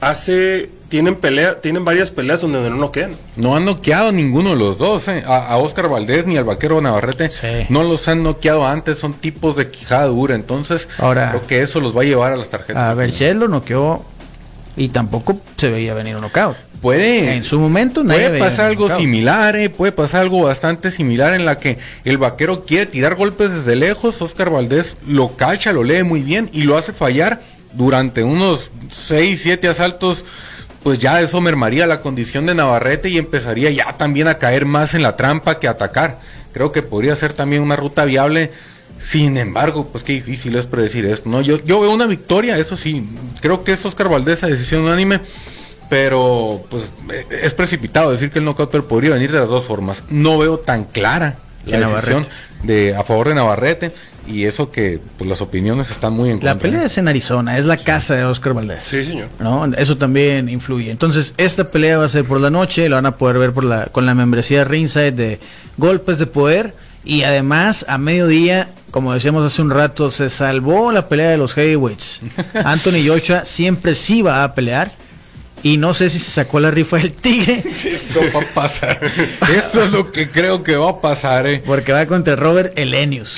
hace 0.00 0.70
tienen 0.90 1.14
pelea, 1.14 1.60
tienen 1.60 1.84
varias 1.84 2.10
peleas 2.10 2.40
donde 2.42 2.68
no 2.68 2.76
noquean. 2.76 3.16
No 3.36 3.56
han 3.56 3.64
noqueado 3.64 4.12
ninguno 4.12 4.50
de 4.50 4.56
los 4.56 4.76
dos, 4.76 5.06
eh. 5.08 5.22
a, 5.24 5.56
Oscar 5.56 5.88
Valdés 5.88 6.26
ni 6.26 6.36
al 6.36 6.44
vaquero 6.44 6.80
Navarrete. 6.80 7.30
No 7.70 7.84
los 7.84 8.08
han 8.08 8.22
noqueado 8.22 8.66
antes, 8.66 8.98
son 8.98 9.14
tipos 9.14 9.56
de 9.56 9.70
quijada 9.70 10.06
dura. 10.06 10.34
Entonces, 10.34 10.88
Ahora, 10.98 11.30
creo 11.30 11.46
que 11.46 11.62
eso 11.62 11.80
los 11.80 11.96
va 11.96 12.02
a 12.02 12.04
llevar 12.04 12.32
a 12.32 12.36
las 12.36 12.48
tarjetas. 12.48 12.82
A 12.82 12.94
Berchel 12.94 13.38
lo 13.38 13.48
noqueó 13.48 14.04
y 14.80 14.88
tampoco 14.88 15.38
se 15.56 15.68
veía 15.68 15.92
venir 15.92 16.16
un 16.16 16.22
knockout. 16.22 16.56
Puede. 16.80 17.34
En 17.34 17.44
su 17.44 17.60
momento 17.60 18.02
Puede 18.02 18.38
pasar 18.38 18.70
algo 18.70 18.88
similar, 18.88 19.54
eh, 19.54 19.68
puede 19.68 19.92
pasar 19.92 20.22
algo 20.22 20.44
bastante 20.44 20.90
similar 20.90 21.34
en 21.34 21.44
la 21.44 21.58
que 21.58 21.76
el 22.04 22.16
vaquero 22.16 22.64
quiere 22.64 22.86
tirar 22.86 23.14
golpes 23.14 23.52
desde 23.52 23.76
lejos. 23.76 24.22
Oscar 24.22 24.48
Valdés 24.48 24.96
lo 25.06 25.36
cacha, 25.36 25.74
lo 25.74 25.84
lee 25.84 26.02
muy 26.02 26.22
bien 26.22 26.48
y 26.54 26.62
lo 26.62 26.78
hace 26.78 26.94
fallar 26.94 27.42
durante 27.74 28.24
unos 28.24 28.70
6, 28.90 29.38
7 29.42 29.68
asaltos 29.68 30.24
pues 30.82 30.98
ya 30.98 31.20
eso 31.20 31.42
mermaría 31.42 31.86
la 31.86 32.00
condición 32.00 32.46
de 32.46 32.54
Navarrete 32.54 33.10
y 33.10 33.18
empezaría 33.18 33.70
ya 33.70 33.98
también 33.98 34.28
a 34.28 34.38
caer 34.38 34.64
más 34.64 34.94
en 34.94 35.02
la 35.02 35.14
trampa 35.14 35.60
que 35.60 35.68
atacar. 35.68 36.20
Creo 36.54 36.72
que 36.72 36.80
podría 36.80 37.14
ser 37.16 37.34
también 37.34 37.60
una 37.60 37.76
ruta 37.76 38.06
viable. 38.06 38.50
Sin 39.00 39.36
embargo, 39.38 39.88
pues 39.90 40.04
qué 40.04 40.12
difícil 40.12 40.54
es 40.56 40.66
predecir 40.66 41.06
esto, 41.06 41.28
¿no? 41.28 41.40
Yo, 41.40 41.56
yo 41.64 41.80
veo 41.80 41.90
una 41.90 42.06
victoria, 42.06 42.58
eso 42.58 42.76
sí, 42.76 43.04
creo 43.40 43.64
que 43.64 43.72
es 43.72 43.84
Oscar 43.84 44.08
Valdés 44.08 44.42
a 44.42 44.46
decisión 44.46 44.82
unánime, 44.84 45.20
pero 45.88 46.62
pues 46.68 46.92
es 47.30 47.54
precipitado 47.54 48.10
decir 48.10 48.30
que 48.30 48.38
el 48.38 48.44
knockout 48.44 48.70
pero 48.70 48.86
podría 48.86 49.10
venir 49.10 49.32
de 49.32 49.40
las 49.40 49.48
dos 49.48 49.66
formas. 49.66 50.04
No 50.10 50.38
veo 50.38 50.58
tan 50.58 50.84
clara 50.84 51.38
la 51.64 51.78
decisión 51.78 52.26
de 52.62 52.94
a 52.94 53.02
favor 53.02 53.28
de 53.28 53.34
Navarrete 53.34 53.92
y 54.26 54.44
eso 54.44 54.70
que 54.70 55.00
pues, 55.18 55.28
las 55.28 55.40
opiniones 55.40 55.90
están 55.90 56.12
muy 56.12 56.30
en 56.30 56.36
contra. 56.36 56.54
La 56.54 56.60
pelea 56.60 56.84
es 56.84 56.98
en 56.98 57.08
Arizona, 57.08 57.58
es 57.58 57.64
la 57.64 57.76
casa 57.76 58.14
de 58.14 58.24
Oscar 58.24 58.54
Valdés. 58.54 58.84
Sí, 58.84 59.04
señor. 59.04 59.28
¿no? 59.38 59.64
Eso 59.76 59.96
también 59.96 60.48
influye. 60.48 60.90
Entonces, 60.90 61.34
esta 61.36 61.70
pelea 61.70 61.98
va 61.98 62.04
a 62.04 62.08
ser 62.08 62.24
por 62.24 62.40
la 62.40 62.50
noche, 62.50 62.88
la 62.88 62.96
van 62.96 63.06
a 63.06 63.16
poder 63.16 63.38
ver 63.38 63.52
por 63.52 63.64
la, 63.64 63.86
con 63.86 64.06
la 64.06 64.14
membresía 64.14 64.64
Ringside 64.64 65.12
de 65.12 65.40
Golpes 65.76 66.18
de 66.18 66.26
Poder. 66.26 66.74
Y 67.04 67.22
además, 67.22 67.84
a 67.88 67.98
mediodía, 67.98 68.68
como 68.90 69.14
decíamos 69.14 69.44
hace 69.44 69.62
un 69.62 69.70
rato, 69.70 70.10
se 70.10 70.30
salvó 70.30 70.92
la 70.92 71.08
pelea 71.08 71.30
de 71.30 71.38
los 71.38 71.54
heavyweights. 71.54 72.20
Anthony 72.64 73.06
Joshua 73.06 73.46
siempre 73.46 73.94
sí 73.94 74.22
va 74.22 74.44
a 74.44 74.54
pelear. 74.54 74.92
Y 75.62 75.76
no 75.76 75.92
sé 75.92 76.08
si 76.08 76.18
se 76.18 76.30
sacó 76.30 76.58
la 76.58 76.70
rifa 76.70 76.96
del 76.96 77.12
tigre. 77.12 77.62
Eso 77.84 78.20
va 78.34 78.40
a 78.40 78.54
pasar. 78.54 78.98
Eso 79.54 79.84
es 79.84 79.90
lo 79.92 80.10
que 80.10 80.30
creo 80.30 80.62
que 80.62 80.76
va 80.76 80.90
a 80.90 81.00
pasar. 81.02 81.46
¿eh? 81.46 81.62
Porque 81.64 81.92
va 81.92 82.06
contra 82.06 82.34
Robert 82.34 82.78
Elenius. 82.78 83.36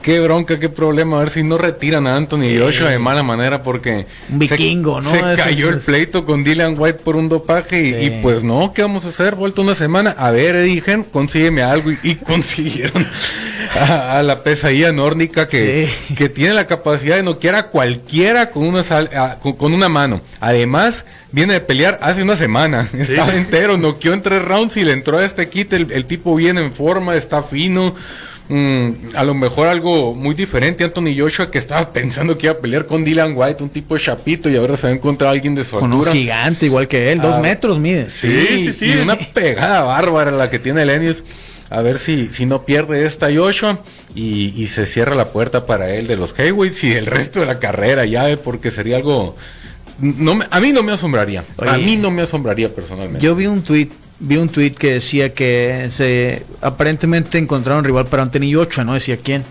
Qué 0.00 0.20
bronca, 0.20 0.58
qué 0.58 0.68
problema. 0.68 1.16
A 1.16 1.20
ver 1.20 1.30
si 1.30 1.42
no 1.42 1.58
retiran 1.58 2.06
a 2.06 2.16
Anthony 2.16 2.58
Joshua 2.58 2.90
de 2.90 2.98
mala 2.98 3.22
manera 3.22 3.62
porque. 3.62 4.06
Un 4.30 4.38
vikingo, 4.38 5.02
se, 5.02 5.20
¿no? 5.20 5.30
Se 5.30 5.42
cayó 5.42 5.68
el 5.68 5.80
pleito 5.80 6.24
con 6.24 6.44
Dylan 6.44 6.76
White 6.78 7.00
por 7.00 7.16
un 7.16 7.28
dopaje 7.28 8.04
y, 8.04 8.22
pues 8.22 8.42
no, 8.42 8.72
¿qué 8.72 8.82
vamos 8.82 9.04
a 9.04 9.08
hacer? 9.08 9.34
Vuelto 9.34 9.62
una 9.62 9.74
semana. 9.74 10.14
A 10.18 10.30
ver, 10.30 10.56
Eddie 10.56 10.82
consígueme 11.10 11.62
algo 11.62 11.90
y, 12.02 12.14
consiguieron 12.26 13.06
a, 13.78 14.22
la 14.22 14.42
pesadilla 14.42 14.92
nórdica 14.92 15.48
que, 15.48 15.90
que 16.16 16.28
tiene 16.28 16.54
la 16.54 16.66
capacidad 16.66 17.16
de 17.16 17.22
noquear 17.22 17.54
a 17.54 17.66
cualquiera 17.68 18.50
con 18.50 18.64
una, 18.64 18.82
con, 19.40 19.72
una 19.72 19.88
mano. 19.88 20.20
Además, 20.40 21.04
viene 21.30 21.54
de 21.54 21.60
pelear 21.60 21.98
hace 22.02 22.22
una 22.22 22.36
semana. 22.36 22.88
Estaba 22.98 23.34
entero, 23.34 23.78
noqueó 23.78 24.12
en 24.12 24.22
tres 24.22 24.42
rounds 24.42 24.76
y 24.76 24.84
le 24.84 24.92
entró 24.92 25.18
a 25.18 25.24
este 25.24 25.48
kit. 25.48 25.72
el 25.72 26.04
tipo 26.06 26.34
viene 26.34 26.60
en 26.60 26.72
forma, 26.72 27.16
está 27.16 27.42
fino. 27.42 27.94
Mm, 28.48 29.14
a 29.14 29.24
lo 29.24 29.34
mejor 29.34 29.68
algo 29.68 30.14
muy 30.14 30.34
diferente. 30.34 30.84
Anthony 30.84 31.14
Joshua 31.16 31.50
que 31.50 31.58
estaba 31.58 31.92
pensando 31.92 32.36
que 32.36 32.46
iba 32.46 32.54
a 32.54 32.58
pelear 32.58 32.86
con 32.86 33.04
Dylan 33.04 33.34
White, 33.36 33.62
un 33.62 33.70
tipo 33.70 33.96
chapito, 33.98 34.50
y 34.50 34.56
ahora 34.56 34.76
se 34.76 34.88
va 34.88 34.92
a 34.92 34.96
encontrar 34.96 35.28
a 35.28 35.32
alguien 35.32 35.54
de 35.54 35.64
su 35.64 35.78
con 35.78 35.92
Un 35.92 36.06
gigante 36.06 36.66
igual 36.66 36.88
que 36.88 37.12
él, 37.12 37.20
dos 37.20 37.36
ah, 37.36 37.40
metros 37.40 37.78
mide. 37.78 38.10
Sí, 38.10 38.58
sí, 38.58 38.72
sí. 38.72 38.86
Y 38.86 39.02
una 39.02 39.16
pegada 39.16 39.82
bárbara 39.82 40.30
la 40.30 40.50
que 40.50 40.58
tiene 40.58 40.84
Lenius. 40.84 41.24
A 41.70 41.80
ver 41.80 41.98
si, 41.98 42.26
si 42.26 42.44
no 42.44 42.66
pierde 42.66 43.06
esta 43.06 43.34
Joshua 43.34 43.78
y, 44.14 44.66
se 44.66 44.84
cierra 44.84 45.14
la 45.14 45.32
puerta 45.32 45.64
para 45.64 45.94
él 45.94 46.06
de 46.06 46.16
los 46.16 46.38
Hayways 46.38 46.84
y 46.84 46.92
el 46.92 47.06
resto 47.06 47.40
de 47.40 47.46
la 47.46 47.58
carrera 47.58 48.04
ya, 48.04 48.36
porque 48.36 48.70
sería 48.70 48.96
algo... 48.96 49.36
No 49.98 50.38
a 50.50 50.60
mí 50.60 50.72
no 50.72 50.82
me 50.82 50.92
asombraría. 50.92 51.44
a 51.66 51.78
mí 51.78 51.96
no 51.96 52.10
me 52.10 52.22
asombraría 52.22 52.74
personalmente. 52.74 53.24
Yo 53.24 53.34
vi 53.34 53.46
un 53.46 53.62
tweet 53.62 53.88
vi 54.22 54.36
un 54.36 54.48
tweet 54.48 54.72
que 54.72 54.94
decía 54.94 55.34
que 55.34 55.88
se 55.90 56.44
aparentemente 56.60 57.38
encontraron 57.38 57.84
rival 57.84 58.06
para 58.06 58.22
Anthony 58.22 58.54
Ochoa, 58.56 58.84
no 58.84 58.94
decía 58.94 59.18
quién. 59.18 59.44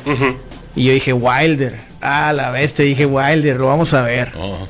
Y 0.75 0.85
yo 0.85 0.93
dije 0.93 1.13
Wilder. 1.13 1.91
Ah, 2.01 2.33
la 2.33 2.49
bestia, 2.49 2.83
dije 2.83 3.05
Wilder, 3.05 3.57
lo 3.57 3.67
vamos 3.67 3.93
a 3.93 4.01
ver. 4.01 4.31
Oh. 4.35 4.67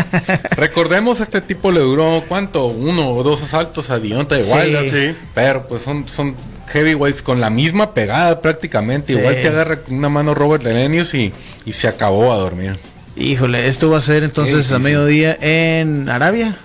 Recordemos, 0.56 1.20
este 1.20 1.42
tipo 1.42 1.70
le 1.72 1.80
duró, 1.80 2.24
¿cuánto? 2.26 2.66
Uno 2.66 3.10
o 3.10 3.22
dos 3.22 3.42
asaltos 3.42 3.90
a 3.90 3.98
Dionta 3.98 4.36
de 4.36 4.44
Wilder. 4.44 4.88
Sí. 4.88 5.18
Pero 5.34 5.66
pues 5.68 5.82
son, 5.82 6.08
son 6.08 6.34
heavyweights 6.72 7.20
con 7.20 7.38
la 7.40 7.50
misma 7.50 7.92
pegada 7.92 8.40
prácticamente. 8.40 9.12
Igual 9.12 9.34
te 9.42 9.48
agarra 9.48 9.80
una 9.90 10.08
mano 10.08 10.34
Robert 10.34 10.62
Lenenius 10.62 11.12
y, 11.12 11.34
y 11.66 11.72
se 11.74 11.88
acabó 11.88 12.32
a 12.32 12.36
dormir. 12.36 12.78
Híjole, 13.16 13.68
esto 13.68 13.90
va 13.90 13.98
a 13.98 14.00
ser 14.00 14.22
entonces 14.22 14.72
a 14.72 14.78
mediodía 14.78 15.36
en 15.40 16.08
Arabia 16.08 16.56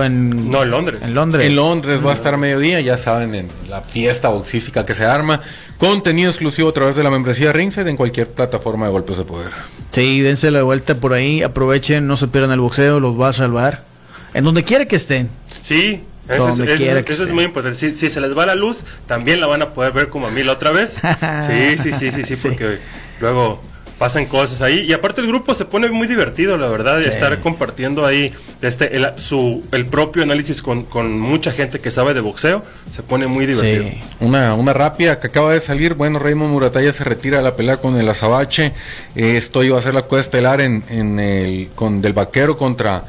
en, 0.00 0.50
no, 0.50 0.62
en 0.62 0.70
Londres. 0.70 1.00
En 1.02 1.14
Londres. 1.14 1.46
En 1.46 1.56
Londres 1.56 2.00
va 2.04 2.12
a 2.12 2.14
estar 2.14 2.34
a 2.34 2.36
mediodía, 2.36 2.80
ya 2.80 2.96
saben, 2.96 3.34
en 3.34 3.48
la 3.68 3.82
fiesta 3.82 4.28
boxística 4.28 4.86
que 4.86 4.94
se 4.94 5.04
arma. 5.04 5.40
Contenido 5.78 6.30
exclusivo 6.30 6.70
a 6.70 6.72
través 6.72 6.96
de 6.96 7.02
la 7.02 7.10
membresía 7.10 7.52
Ringside 7.52 7.88
en 7.90 7.96
cualquier 7.96 8.28
plataforma 8.28 8.86
de 8.86 8.92
golpes 8.92 9.18
de 9.18 9.24
poder. 9.24 9.50
Sí, 9.90 10.20
dense 10.20 10.50
la 10.50 10.62
vuelta 10.62 10.94
por 10.94 11.12
ahí, 11.12 11.42
aprovechen, 11.42 12.06
no 12.06 12.16
se 12.16 12.28
pierdan 12.28 12.52
el 12.52 12.60
boxeo, 12.60 13.00
los 13.00 13.20
va 13.20 13.28
a 13.28 13.32
salvar. 13.32 13.84
En 14.32 14.44
donde 14.44 14.64
quiera 14.64 14.86
que 14.86 14.96
estén. 14.96 15.28
Sí, 15.60 16.02
eso, 16.28 16.48
es, 16.48 17.30
muy 17.30 17.44
importante. 17.44 17.96
Si, 17.96 18.08
se 18.08 18.20
les 18.20 18.36
va 18.36 18.46
la 18.46 18.54
luz, 18.54 18.84
también 19.06 19.40
la 19.40 19.46
van 19.46 19.62
a 19.62 19.70
poder 19.70 19.92
ver 19.92 20.08
como 20.08 20.28
a 20.28 20.30
mí 20.30 20.42
la 20.42 20.52
otra 20.52 20.70
vez. 20.70 21.00
sí, 21.46 21.76
sí, 21.76 21.92
sí, 21.92 22.12
sí, 22.12 22.36
sí, 22.36 22.48
porque 22.48 22.78
luego 23.20 23.60
pasan 24.02 24.26
cosas 24.26 24.60
ahí. 24.62 24.80
Y 24.80 24.92
aparte 24.92 25.20
el 25.20 25.28
grupo 25.28 25.54
se 25.54 25.64
pone 25.64 25.88
muy 25.88 26.08
divertido, 26.08 26.56
la 26.56 26.66
verdad, 26.66 26.98
de 26.98 27.08
estar 27.08 27.38
compartiendo 27.38 28.04
ahí 28.04 28.32
este, 28.60 28.96
el, 28.96 29.06
su, 29.18 29.62
el 29.70 29.86
propio 29.86 30.24
análisis 30.24 30.60
con, 30.60 31.20
mucha 31.20 31.52
gente 31.52 31.78
que 31.78 31.92
sabe 31.92 32.12
de 32.12 32.20
boxeo. 32.20 32.64
Se 32.90 33.04
pone 33.04 33.28
muy 33.28 33.46
divertido. 33.46 33.84
Una, 34.18 34.54
una 34.54 34.72
rápida 34.72 35.20
que 35.20 35.28
acaba 35.28 35.52
de 35.52 35.60
salir. 35.60 35.94
Bueno, 35.94 36.18
Raymond 36.18 36.50
Murataya 36.50 36.92
se 36.92 37.04
retira 37.04 37.36
de 37.36 37.44
la 37.44 37.54
pelea 37.54 37.76
con 37.76 37.96
el 37.96 38.08
Azabache. 38.08 38.72
esto 39.14 39.62
iba 39.62 39.78
a 39.78 39.82
ser 39.82 39.94
la 39.94 40.02
cuesta 40.02 40.38
estelar 40.38 40.60
en, 40.60 40.82
en 40.88 41.20
el, 41.20 41.68
con 41.76 42.02
del 42.02 42.12
vaquero 42.12 42.58
contra 42.58 43.04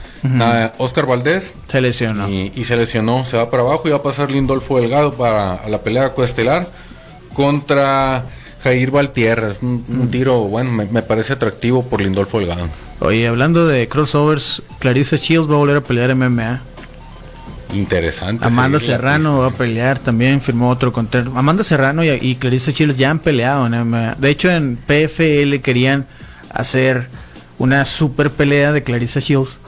Oscar 0.78 1.08
Valdés. 1.08 1.56
Se 1.70 1.82
lesionó. 1.82 2.30
Y, 2.30 2.66
se 2.66 2.78
lesionó. 2.78 3.26
Se 3.26 3.36
va 3.36 3.50
para 3.50 3.64
abajo 3.64 3.88
y 3.88 3.90
va 3.90 3.98
a 3.98 4.04
pasar 4.04 4.30
Lindolfo 4.30 4.80
Delgado 4.80 5.16
para 5.16 5.68
la 5.68 5.82
pelea 5.82 6.14
coestelar 6.14 6.68
contra 7.34 8.26
Jair 8.64 8.92
Valtierra, 8.92 9.50
un, 9.62 9.84
un 9.90 10.10
tiro, 10.10 10.40
bueno, 10.42 10.72
me, 10.72 11.02
parece 11.02 11.34
atractivo 11.34 11.84
por 11.84 12.02
Lindolfo 12.02 12.40
Delgado. 12.40 12.70
Oye, 13.00 13.28
hablando 13.28 13.68
de 13.68 13.90
crossovers, 13.90 14.64
Clarissa 14.80 15.18
Shields 15.18 15.50
va 15.50 15.56
a 15.56 15.58
volver 15.58 15.78
a 15.78 15.82
pelear 15.82 16.16
MMA. 16.16 16.62
Interesante. 17.74 18.46
Amanda 18.46 18.80
Serrano 18.80 19.40
va 19.40 19.48
a 19.48 19.52
pelear 19.52 20.00
también, 20.00 20.40
firmó 20.40 20.70
otro 20.70 20.94
contrato. 20.94 21.34
Amanda 21.36 21.64
Serrano 21.64 22.04
y, 22.04 22.10
y 22.10 22.36
Clarissa 22.36 22.72
Shields 22.72 22.98
ya 22.98 23.10
han 23.10 23.20
peleado 23.20 23.68
en 23.68 23.74
MMA. 23.74 24.16
De 24.16 24.30
hecho, 24.30 24.50
en 24.50 24.78
PFL 24.78 25.56
querían 25.62 26.06
hacer 26.50 27.08
una 27.58 27.84
super 27.84 28.30
pelea 28.30 28.72
de 28.72 28.84
Clarissa 28.84 29.20
Shields 29.20 29.60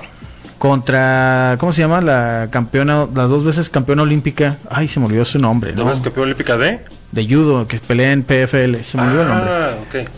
contra, 0.58 1.58
¿cómo 1.60 1.74
se 1.74 1.82
llama? 1.82 2.02
La 2.02 2.48
campeona, 2.52 3.08
las 3.14 3.30
dos 3.30 3.44
veces 3.44 3.70
campeona 3.70 4.04
olímpica. 4.04 4.58
Ay, 4.70 4.88
se 4.88 5.00
me 5.00 5.08
olvidó 5.08 5.26
su 5.26 5.40
nombre. 5.40 5.74
¿Dos 5.74 5.86
veces 5.86 6.02
campeona 6.02 6.26
olímpica 6.26 6.58
de? 6.58 6.80
De 7.12 7.26
judo 7.28 7.68
que 7.68 7.78
pelea 7.78 8.12
en 8.12 8.24
PFL, 8.24 8.82
se 8.84 8.98
me 8.98 9.04
olvidó 9.04 9.22
el 9.22 9.28
nombre. 9.28 9.50
Ah, 9.50 9.72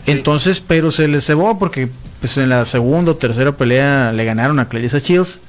Entonces, 0.06 0.60
pero 0.60 0.90
se 0.90 1.06
le 1.08 1.20
cebó 1.20 1.58
porque 1.58 1.88
pues 2.20 2.36
en 2.38 2.48
la 2.48 2.64
segunda 2.64 3.12
o 3.12 3.16
tercera 3.16 3.52
pelea 3.52 4.12
le 4.12 4.24
ganaron 4.24 4.58
a 4.58 4.68
Clarissa 4.68 4.98
Shields 4.98 5.40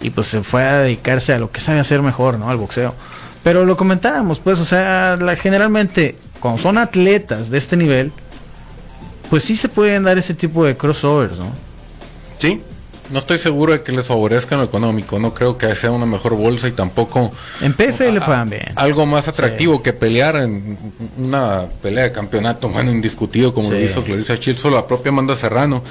y 0.00 0.10
pues 0.10 0.28
se 0.28 0.42
fue 0.42 0.62
a 0.62 0.78
dedicarse 0.78 1.32
a 1.32 1.38
lo 1.38 1.50
que 1.50 1.60
sabe 1.60 1.80
hacer 1.80 2.02
mejor, 2.02 2.38
¿no? 2.38 2.50
Al 2.50 2.56
boxeo. 2.56 2.94
Pero 3.42 3.64
lo 3.64 3.76
comentábamos, 3.76 4.38
pues, 4.38 4.60
o 4.60 4.64
sea, 4.64 5.16
la, 5.16 5.34
generalmente 5.34 6.16
cuando 6.38 6.62
son 6.62 6.78
atletas 6.78 7.50
de 7.50 7.58
este 7.58 7.76
nivel, 7.76 8.12
pues 9.30 9.42
sí 9.44 9.56
se 9.56 9.68
pueden 9.68 10.04
dar 10.04 10.18
ese 10.18 10.34
tipo 10.34 10.64
de 10.64 10.76
crossovers, 10.76 11.38
¿no? 11.38 11.52
Sí, 12.38 12.60
no 13.12 13.18
estoy 13.18 13.38
seguro 13.38 13.72
de 13.72 13.82
que 13.82 13.92
les 13.92 14.06
favorezca 14.06 14.56
lo 14.56 14.64
económico. 14.64 15.18
No 15.18 15.34
creo 15.34 15.58
que 15.58 15.74
sea 15.76 15.90
una 15.90 16.06
mejor 16.06 16.34
bolsa 16.34 16.68
y 16.68 16.72
tampoco. 16.72 17.30
En 17.60 17.74
PFL 17.74 18.18
pagan 18.18 18.50
bien. 18.50 18.72
Algo 18.74 19.06
más 19.06 19.28
atractivo 19.28 19.82
que 19.82 19.92
pelear 19.92 20.36
en 20.36 20.78
una 21.18 21.66
pelea 21.82 22.04
de 22.04 22.12
campeonato, 22.12 22.68
bueno, 22.68 22.90
indiscutido 22.90 23.52
como 23.52 23.70
lo 23.70 23.80
hizo 23.80 24.02
Clarissa 24.02 24.38
Chill, 24.38 24.56
solo 24.58 24.76
la 24.76 24.86
propia 24.86 25.10
Amanda 25.10 25.36
Serrano. 25.36 25.82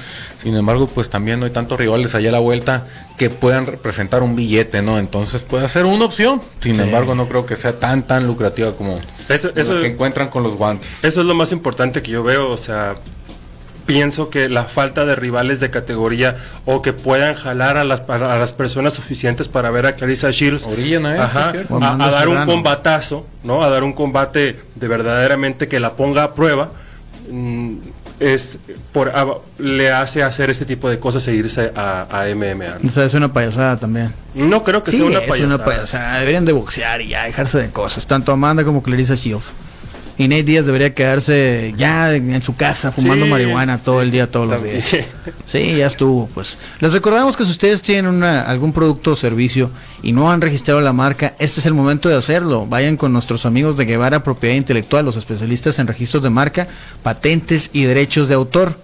Sin 0.42 0.56
embargo, 0.56 0.88
pues 0.88 1.08
también 1.08 1.38
no 1.38 1.46
hay 1.46 1.52
tantos 1.52 1.78
rivales 1.78 2.14
allá 2.14 2.30
a 2.30 2.32
la 2.32 2.38
vuelta 2.40 2.86
que 3.16 3.30
puedan 3.30 3.66
representar 3.66 4.22
un 4.22 4.34
billete, 4.34 4.82
¿no? 4.82 4.98
Entonces 4.98 5.42
puede 5.42 5.68
ser 5.68 5.84
una 5.84 6.04
opción. 6.04 6.42
Sin 6.60 6.80
embargo, 6.80 7.14
no 7.14 7.28
creo 7.28 7.46
que 7.46 7.56
sea 7.56 7.78
tan, 7.78 8.02
tan 8.02 8.26
lucrativa 8.26 8.72
como 8.72 9.00
eso, 9.28 9.52
lo 9.54 9.80
que 9.80 9.88
encuentran 9.88 10.28
con 10.28 10.42
los 10.42 10.56
guantes. 10.56 11.04
Eso 11.04 11.20
es 11.20 11.26
lo 11.26 11.34
más 11.34 11.52
importante 11.52 12.02
que 12.02 12.10
yo 12.10 12.22
veo. 12.22 12.50
O 12.50 12.56
sea, 12.56 12.96
pienso 13.92 14.30
que 14.30 14.48
la 14.48 14.64
falta 14.64 15.04
de 15.04 15.14
rivales 15.14 15.60
de 15.60 15.70
categoría 15.70 16.36
o 16.64 16.82
que 16.82 16.92
puedan 16.92 17.34
jalar 17.34 17.76
a 17.76 17.84
las, 17.84 18.08
a 18.08 18.38
las 18.38 18.52
personas 18.52 18.94
suficientes 18.94 19.48
para 19.48 19.70
ver 19.70 19.86
a 19.86 19.94
Clarissa 19.94 20.30
Shields 20.30 20.66
a, 20.66 21.42
dar 22.10 22.28
un 22.28 22.44
combatazo, 22.46 23.26
¿no? 23.44 23.62
A 23.62 23.68
dar 23.68 23.84
un 23.84 23.92
combate 23.92 24.58
de 24.74 24.88
verdaderamente 24.88 25.68
que 25.68 25.80
la 25.80 25.92
ponga 25.92 26.24
a 26.24 26.34
prueba. 26.34 26.70
Mm, 27.30 27.76
es 28.20 28.58
por 28.92 29.12
le 29.58 29.90
hace 29.90 30.22
hacer 30.22 30.48
este 30.48 30.64
tipo 30.64 30.88
de 30.88 30.98
cosas 31.00 31.26
e 31.26 31.34
irse 31.34 31.72
a, 31.74 32.06
a 32.10 32.34
MMA. 32.34 32.78
O 32.86 32.90
sea, 32.90 33.04
es 33.04 33.14
una 33.14 33.32
payasada 33.32 33.76
también. 33.76 34.14
No 34.34 34.62
creo 34.62 34.82
que 34.82 34.92
sea 34.92 35.04
una 35.04 35.20
payasada. 35.20 35.36
Es 35.36 35.54
una 35.54 35.64
payasada. 35.64 36.18
Deberían 36.18 36.44
de 36.44 36.52
boxear 36.52 37.00
y 37.00 37.08
ya 37.08 37.24
dejarse 37.24 37.58
de 37.58 37.70
cosas. 37.70 38.06
Tanto 38.06 38.32
Amanda 38.32 38.64
como 38.64 38.82
Clarissa 38.82 39.14
Shields. 39.14 39.52
Y 40.22 40.28
Nate 40.28 40.44
Díaz 40.44 40.66
debería 40.66 40.94
quedarse 40.94 41.74
ya 41.76 42.14
en 42.14 42.42
su 42.42 42.54
casa 42.54 42.92
fumando 42.92 43.26
marihuana 43.26 43.78
todo 43.78 44.02
el 44.02 44.12
día, 44.12 44.30
todos 44.30 44.48
los 44.48 44.62
días. 44.62 44.84
Sí, 45.46 45.74
ya 45.74 45.88
estuvo. 45.88 46.28
Pues 46.32 46.58
les 46.78 46.92
recordamos 46.92 47.36
que 47.36 47.44
si 47.44 47.50
ustedes 47.50 47.82
tienen 47.82 48.22
algún 48.22 48.72
producto 48.72 49.10
o 49.10 49.16
servicio 49.16 49.72
y 50.00 50.12
no 50.12 50.30
han 50.30 50.40
registrado 50.40 50.80
la 50.80 50.92
marca, 50.92 51.34
este 51.40 51.58
es 51.58 51.66
el 51.66 51.74
momento 51.74 52.08
de 52.08 52.14
hacerlo. 52.14 52.66
Vayan 52.66 52.96
con 52.96 53.12
nuestros 53.12 53.46
amigos 53.46 53.76
de 53.76 53.84
Guevara 53.84 54.22
Propiedad 54.22 54.54
Intelectual, 54.54 55.04
los 55.04 55.16
especialistas 55.16 55.80
en 55.80 55.88
registros 55.88 56.22
de 56.22 56.30
marca, 56.30 56.68
patentes 57.02 57.70
y 57.72 57.82
derechos 57.82 58.28
de 58.28 58.36
autor. 58.36 58.78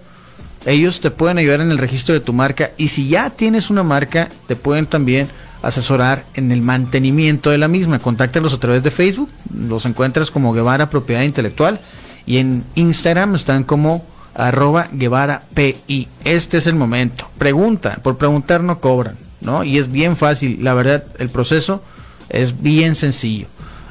Ellos 0.65 0.99
te 0.99 1.09
pueden 1.09 1.37
ayudar 1.37 1.61
en 1.61 1.71
el 1.71 1.77
registro 1.77 2.13
de 2.13 2.19
tu 2.19 2.33
marca 2.33 2.71
y 2.75 2.89
si 2.89 3.07
ya 3.07 3.29
tienes 3.29 3.69
una 3.69 3.83
marca, 3.83 4.27
te 4.49 4.57
pueden 4.57 4.85
también 4.85 5.29
asesorar 5.61 6.25
en 6.35 6.51
el 6.51 6.61
mantenimiento 6.61 7.49
de 7.49 7.57
la 7.57 7.67
misma. 7.67 7.99
Contáctalos 7.99 8.53
a 8.53 8.59
través 8.59 8.83
de 8.83 8.91
Facebook, 8.91 9.29
los 9.53 9.85
encuentras 9.85 10.31
como 10.31 10.53
Guevara 10.53 10.89
Propiedad 10.89 11.23
Intelectual 11.23 11.81
y 12.25 12.37
en 12.37 12.63
Instagram 12.75 13.35
están 13.35 13.63
como 13.63 14.05
arroba 14.35 14.87
Guevara 14.91 15.43
PI. 15.53 16.07
Este 16.23 16.57
es 16.57 16.67
el 16.67 16.75
momento. 16.75 17.27
Pregunta, 17.37 17.99
por 18.01 18.17
preguntar 18.17 18.63
no 18.63 18.79
cobran, 18.79 19.17
¿no? 19.41 19.63
Y 19.63 19.77
es 19.77 19.91
bien 19.91 20.15
fácil, 20.15 20.63
la 20.63 20.73
verdad, 20.73 21.03
el 21.17 21.29
proceso 21.29 21.83
es 22.29 22.61
bien 22.61 22.95
sencillo. 22.95 23.47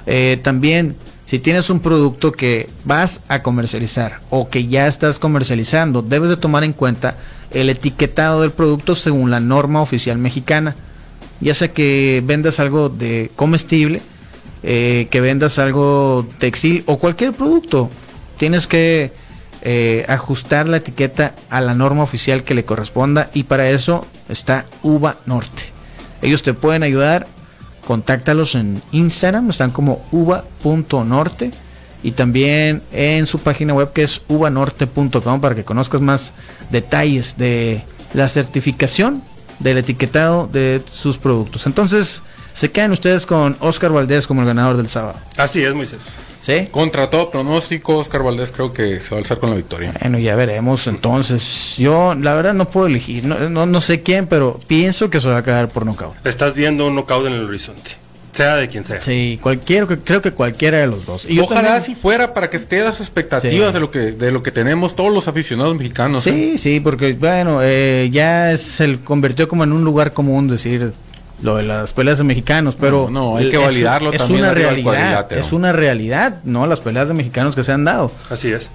Eh, 0.07 0.39
también, 0.43 0.97
si 1.27 1.39
tienes 1.39 1.69
un 1.69 1.81
producto 1.81 2.33
que 2.33 2.71
vas 2.85 3.21
a 3.29 3.43
comercializar 3.43 4.21
o 4.31 4.49
que 4.49 4.69
ya 4.69 4.87
estás 4.87 5.19
comercializando, 5.19 6.01
debes 6.01 6.31
de 6.31 6.37
tomar 6.37 6.65
en 6.65 6.73
cuenta 6.73 7.19
el 7.51 7.69
etiquetado 7.69 8.41
del 8.43 8.53
producto 8.53 8.95
según 8.95 9.31
la 9.31 9.41
norma 9.41 9.83
oficial 9.83 10.17
mexicana 10.17 10.75
ya 11.41 11.55
sea 11.55 11.69
que 11.69 12.23
vendas 12.25 12.61
algo 12.61 12.89
de 12.89 13.31
comestible, 13.37 14.03
eh, 14.63 15.07
que 15.11 15.21
vendas 15.21 15.59
algo 15.59 16.27
textil 16.39 16.83
o 16.87 16.99
cualquier 16.99 17.33
producto, 17.33 17.91
tienes 18.37 18.67
que 18.67 19.13
eh, 19.63 20.05
ajustar 20.09 20.69
la 20.69 20.79
etiqueta 20.79 21.35
a 21.51 21.61
la 21.61 21.75
norma 21.75 22.03
oficial 22.03 22.45
que 22.45 22.55
le 22.55 22.65
corresponda 22.65 23.31
y 23.35 23.45
para 23.45 23.71
eso 23.71 24.07
está 24.29 24.67
Uva 24.83 25.19
Norte. 25.27 25.65
Ellos 26.23 26.43
te 26.43 26.55
pueden 26.55 26.83
ayudar, 26.83 27.27
contáctalos 27.87 28.55
en 28.55 28.83
Instagram, 28.93 29.51
están 29.51 29.71
como 29.71 30.05
uva.norte 30.11 31.53
y 32.03 32.13
también 32.13 32.83
en 32.93 33.27
su 33.27 33.39
página 33.41 33.75
web 33.75 33.93
que 33.93 34.03
es 34.03 34.23
uvanorte.com 34.29 35.41
para 35.41 35.55
que 35.55 35.65
conozcas 35.65 36.01
más 36.01 36.33
detalles 36.71 37.37
de 37.37 37.83
la 38.15 38.29
certificación 38.29 39.23
del 39.59 39.79
etiquetado 39.79 40.49
de 40.53 40.83
sus 40.93 41.19
productos. 41.19 41.67
Entonces, 41.67 42.23
se 42.59 42.73
quedan 42.73 42.91
ustedes 42.91 43.25
con 43.25 43.57
Oscar 43.61 43.93
Valdés 43.93 44.27
como 44.27 44.41
el 44.41 44.47
ganador 44.49 44.77
del 44.77 44.89
sábado. 44.89 45.15
Así 45.37 45.63
es, 45.63 45.73
Moisés. 45.75 46.19
¿Sí? 46.43 46.67
Contra 46.71 47.09
todo 47.09 47.31
pronóstico, 47.31 47.99
Oscar 47.99 48.23
Valdés 48.25 48.51
creo 48.51 48.73
que 48.73 49.01
se 49.01 49.11
va 49.11 49.17
a 49.17 49.21
alzar 49.21 49.39
con 49.39 49.51
la 49.51 49.57
victoria. 49.57 49.95
Bueno, 50.01 50.19
ya 50.19 50.35
veremos. 50.35 50.89
Entonces, 50.89 51.77
yo 51.79 52.15
la 52.15 52.35
verdad 52.35 52.55
no 52.55 52.69
puedo 52.69 52.89
elegir. 52.89 53.25
No, 53.25 53.67
no, 53.67 53.81
sé 53.81 54.03
quién, 54.03 54.27
pero 54.27 54.59
pienso 54.67 55.09
que 55.09 55.21
se 55.21 55.29
va 55.29 55.37
a 55.37 55.45
quedar 55.45 55.69
por 55.69 55.87
nocaut. 55.87 56.15
Estás 56.27 56.55
viendo 56.55 56.87
un 56.87 56.97
nocaut 56.97 57.27
en 57.27 57.35
el 57.35 57.45
horizonte 57.45 58.08
sea 58.39 58.57
de 58.57 58.69
quien 58.69 58.85
sea. 58.85 59.01
Sí, 59.01 59.39
cualquier, 59.43 59.87
creo 59.87 60.23
que 60.23 60.33
cualquiera 60.33 60.79
de 60.79 60.87
los 60.87 61.05
dos. 61.05 61.27
Y 61.29 61.41
Ojalá 61.41 61.81
si 61.81 61.95
fuera 61.95 62.33
para 62.35 62.49
que 62.49 62.57
esté 62.57 62.83
las 62.83 63.01
expectativas 63.01 63.75
de 63.75 63.81
lo 63.81 63.91
que 63.91 64.13
de 64.13 64.31
lo 64.31 64.43
que 64.43 64.53
tenemos 64.53 64.95
todos 64.95 65.13
los 65.13 65.29
aficionados 65.29 65.77
mexicanos. 65.77 66.23
Sí, 66.23 66.53
¿eh? 66.55 66.59
sí, 66.59 66.81
porque 66.81 67.15
bueno, 67.15 67.61
eh, 67.63 68.09
ya 68.13 68.57
se 68.57 68.99
convirtió 69.01 69.49
como 69.49 69.65
en 69.65 69.73
un 69.73 69.85
lugar 69.85 70.13
común 70.13 70.47
decir 70.49 70.93
lo 71.43 71.57
de 71.57 71.65
las 71.65 71.93
peleas 71.93 72.19
de 72.19 72.25
mexicanos, 72.25 72.77
pero 72.79 73.11
no, 73.11 73.37
hay 73.37 73.51
que 73.51 73.59
validarlo 73.59 74.13
es, 74.13 74.19
también. 74.19 74.39
Es 74.39 74.43
una 74.45 74.55
realidad, 74.55 75.33
es 75.33 75.53
una 75.53 75.73
realidad, 75.73 76.41
¿no? 76.45 76.67
Las 76.67 76.81
peleas 76.81 77.09
de 77.09 77.15
mexicanos 77.15 77.57
que 77.57 77.65
se 77.65 77.73
han 77.73 77.85
dado. 77.85 78.13
Así 78.31 78.53
es. 78.53 78.71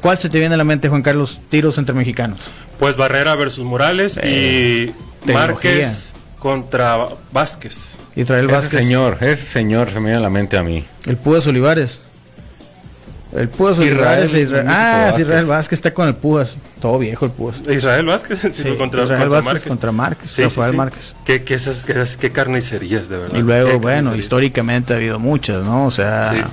¿Cuál 0.00 0.18
se 0.18 0.28
te 0.28 0.38
viene 0.38 0.54
a 0.54 0.58
la 0.58 0.64
mente, 0.64 0.88
Juan 0.88 1.02
Carlos, 1.02 1.40
tiros 1.48 1.78
entre 1.78 1.94
mexicanos? 1.94 2.40
Pues 2.78 2.96
Barrera 2.96 3.34
versus 3.36 3.64
Morales 3.64 4.18
y 4.22 4.92
Márquez 5.32 6.15
contra 6.38 7.08
Vázquez. 7.32 7.98
Israel 8.14 8.46
Vázquez. 8.46 8.74
Ese 8.74 8.82
señor, 8.84 9.18
ese 9.20 9.46
señor 9.46 9.90
se 9.90 10.00
me 10.00 10.06
viene 10.06 10.16
a 10.18 10.20
la 10.20 10.30
mente 10.30 10.56
a 10.56 10.62
mí. 10.62 10.84
El 11.06 11.16
Púas 11.16 11.46
Olivares. 11.46 12.00
El 13.34 13.48
Púas 13.48 13.78
Olivares. 13.78 14.32
Israel, 14.32 14.66
ah, 14.68 15.12
Israel 15.18 15.44
Vázquez 15.46 15.78
está 15.78 15.92
con 15.92 16.08
el 16.08 16.14
Púas. 16.14 16.56
Todo 16.80 16.98
viejo 16.98 17.26
el 17.26 17.32
Púas. 17.32 17.62
Israel 17.68 18.06
Vázquez 18.06 18.40
sí, 18.52 18.74
contra, 18.76 19.04
Israel 19.04 19.28
Vázquez 19.28 19.64
contra 19.64 19.92
Márquez. 19.92 20.30
Sí, 20.30 20.42
Rafael 20.42 20.74
Márquez. 20.74 21.14
¿Qué, 21.24 21.42
qué, 21.42 21.54
esas, 21.54 21.86
qué, 22.16 22.32
carnicerías, 22.32 23.08
de 23.08 23.18
verdad. 23.18 23.36
Y 23.36 23.42
luego, 23.42 23.78
bueno, 23.80 24.14
históricamente 24.14 24.92
ha 24.92 24.96
habido 24.96 25.18
muchas, 25.18 25.64
¿no? 25.64 25.86
O 25.86 25.90
sea, 25.90 26.48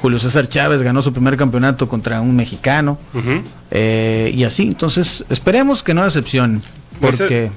Julio 0.00 0.18
César 0.18 0.48
Chávez 0.48 0.82
ganó 0.82 1.02
su 1.02 1.12
primer 1.12 1.36
campeonato 1.36 1.88
contra 1.88 2.20
un 2.20 2.34
mexicano. 2.34 2.98
eh, 3.70 4.32
y 4.34 4.44
así, 4.44 4.64
entonces, 4.64 5.24
esperemos 5.28 5.82
que 5.82 5.94
no 5.94 6.04
decepcionen. 6.04 6.62
Porque. 7.00 7.50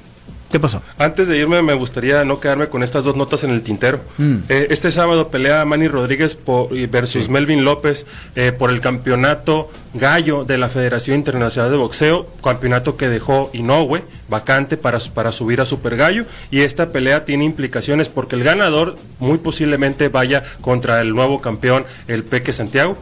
¿Qué 0.50 0.58
pasó? 0.58 0.82
Antes 0.98 1.28
de 1.28 1.38
irme, 1.38 1.62
me 1.62 1.74
gustaría 1.74 2.24
no 2.24 2.40
quedarme 2.40 2.68
con 2.68 2.82
estas 2.82 3.04
dos 3.04 3.14
notas 3.14 3.44
en 3.44 3.50
el 3.50 3.62
tintero. 3.62 4.00
Mm. 4.18 4.36
Eh, 4.48 4.66
este 4.70 4.90
sábado 4.90 5.28
pelea 5.28 5.64
Manny 5.64 5.86
Rodríguez 5.86 6.34
por, 6.34 6.70
versus 6.88 7.28
Melvin 7.28 7.64
López 7.64 8.04
eh, 8.34 8.50
por 8.50 8.70
el 8.70 8.80
campeonato 8.80 9.70
gallo 9.94 10.44
de 10.44 10.58
la 10.58 10.68
Federación 10.68 11.16
Internacional 11.18 11.70
de 11.70 11.76
Boxeo, 11.76 12.26
campeonato 12.42 12.96
que 12.96 13.08
dejó 13.08 13.50
Inoue 13.52 14.02
vacante 14.28 14.76
para, 14.76 14.98
para 15.14 15.30
subir 15.30 15.60
a 15.60 15.64
Super 15.64 15.96
Gallo. 15.96 16.24
Y 16.50 16.62
esta 16.62 16.90
pelea 16.90 17.24
tiene 17.24 17.44
implicaciones 17.44 18.08
porque 18.08 18.34
el 18.34 18.42
ganador 18.42 18.96
muy 19.20 19.38
posiblemente 19.38 20.08
vaya 20.08 20.42
contra 20.60 21.00
el 21.00 21.14
nuevo 21.14 21.40
campeón, 21.40 21.84
el 22.08 22.24
Peque 22.24 22.52
Santiago 22.52 22.96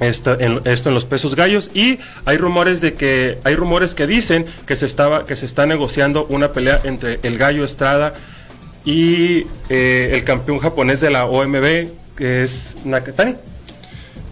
esto 0.00 0.38
en, 0.38 0.60
esto 0.64 0.88
en 0.88 0.94
los 0.94 1.04
pesos 1.04 1.34
gallos 1.34 1.70
y 1.74 1.98
hay 2.24 2.36
rumores 2.36 2.80
de 2.80 2.94
que 2.94 3.38
hay 3.44 3.54
rumores 3.54 3.94
que 3.94 4.06
dicen 4.06 4.46
que 4.66 4.76
se 4.76 4.86
estaba 4.86 5.26
que 5.26 5.36
se 5.36 5.46
está 5.46 5.66
negociando 5.66 6.26
una 6.26 6.52
pelea 6.52 6.80
entre 6.84 7.18
el 7.22 7.38
gallo 7.38 7.64
Estrada 7.64 8.14
y 8.84 9.46
eh, 9.68 10.10
el 10.12 10.24
campeón 10.24 10.58
japonés 10.58 11.00
de 11.00 11.10
la 11.10 11.24
OMB 11.26 11.88
que 12.16 12.42
es 12.42 12.76
Nakatani 12.84 13.36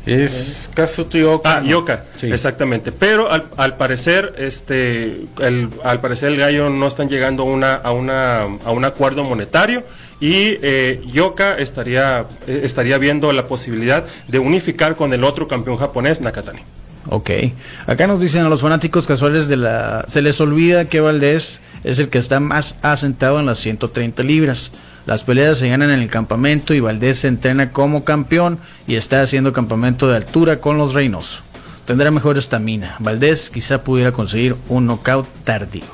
es 0.06 0.70
Kazuto 0.74 1.16
Yoka. 1.16 1.56
Ah, 1.56 1.62
Yoka, 1.62 2.04
exactamente. 2.22 2.92
Pero 2.92 3.30
al, 3.30 3.46
al, 3.56 3.76
parecer, 3.76 4.34
este, 4.36 5.24
el, 5.40 5.70
al 5.82 6.00
parecer 6.00 6.28
el 6.28 6.36
gallo 6.36 6.68
no 6.68 6.86
están 6.86 7.08
llegando 7.08 7.44
una, 7.44 7.74
a, 7.74 7.92
una, 7.92 8.42
a 8.42 8.70
un 8.70 8.84
acuerdo 8.84 9.24
monetario 9.24 9.82
y 10.24 10.58
eh, 10.62 11.02
Yoka 11.12 11.58
estaría, 11.58 12.24
eh, 12.46 12.62
estaría 12.64 12.96
viendo 12.96 13.30
la 13.34 13.46
posibilidad 13.46 14.06
de 14.26 14.38
unificar 14.38 14.96
con 14.96 15.12
el 15.12 15.22
otro 15.22 15.48
campeón 15.48 15.76
japonés, 15.76 16.22
Nakatani. 16.22 16.60
Ok. 17.10 17.30
Acá 17.86 18.06
nos 18.06 18.20
dicen 18.20 18.46
a 18.46 18.48
los 18.48 18.62
fanáticos 18.62 19.06
casuales 19.06 19.48
de 19.48 19.58
la... 19.58 20.06
Se 20.08 20.22
les 20.22 20.40
olvida 20.40 20.86
que 20.86 21.00
Valdés 21.00 21.60
es 21.84 21.98
el 21.98 22.08
que 22.08 22.16
está 22.16 22.40
más 22.40 22.78
asentado 22.80 23.38
en 23.38 23.44
las 23.44 23.58
130 23.58 24.22
libras. 24.22 24.72
Las 25.04 25.24
peleas 25.24 25.58
se 25.58 25.68
ganan 25.68 25.90
en 25.90 26.00
el 26.00 26.08
campamento 26.08 26.72
y 26.72 26.80
Valdés 26.80 27.18
se 27.18 27.28
entrena 27.28 27.70
como 27.70 28.04
campeón 28.04 28.58
y 28.86 28.94
está 28.94 29.20
haciendo 29.20 29.52
campamento 29.52 30.08
de 30.08 30.16
altura 30.16 30.58
con 30.58 30.78
los 30.78 30.94
reinos. 30.94 31.42
Tendrá 31.84 32.10
mejor 32.10 32.38
estamina. 32.38 32.96
Valdés 32.98 33.50
quizá 33.50 33.84
pudiera 33.84 34.12
conseguir 34.12 34.56
un 34.70 34.86
knockout 34.86 35.26
tardío. 35.44 35.93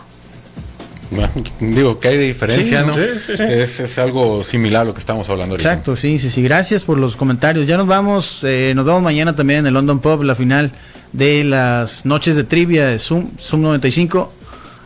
digo, 1.61 1.99
que 1.99 2.09
hay 2.09 2.17
de 2.17 2.25
diferencia, 2.25 2.83
¿no? 2.83 2.95
Es, 2.97 3.99
algo 3.99 4.43
similar 4.45 4.83
a 4.83 4.85
lo 4.85 4.95
que 4.95 5.01
estamos 5.01 5.29
hablando 5.29 5.55
ahorita. 5.55 5.69
Exacto, 5.69 5.97
sí, 5.97 6.19
sí, 6.19 6.31
sí. 6.31 6.43
Gracias 6.43 6.85
por 6.85 6.99
los 6.99 7.17
comentarios. 7.17 7.67
Ya 7.67 7.77
nos 7.77 7.87
vamos, 7.87 8.41
eh, 8.43 8.73
nos 8.75 8.85
vemos 8.85 9.03
mañana 9.03 9.35
también 9.35 9.61
en 9.61 9.67
el 9.67 9.75
London 9.75 9.99
Pub, 9.99 10.23
la 10.23 10.35
final 10.35 10.73
de 11.13 11.45
las 11.45 12.07
noches 12.07 12.37
de 12.37 12.45
trivia 12.45 12.87
de 12.87 12.99
Zoom, 12.99 13.31
Zoom 13.39 13.63
95. 13.63 14.33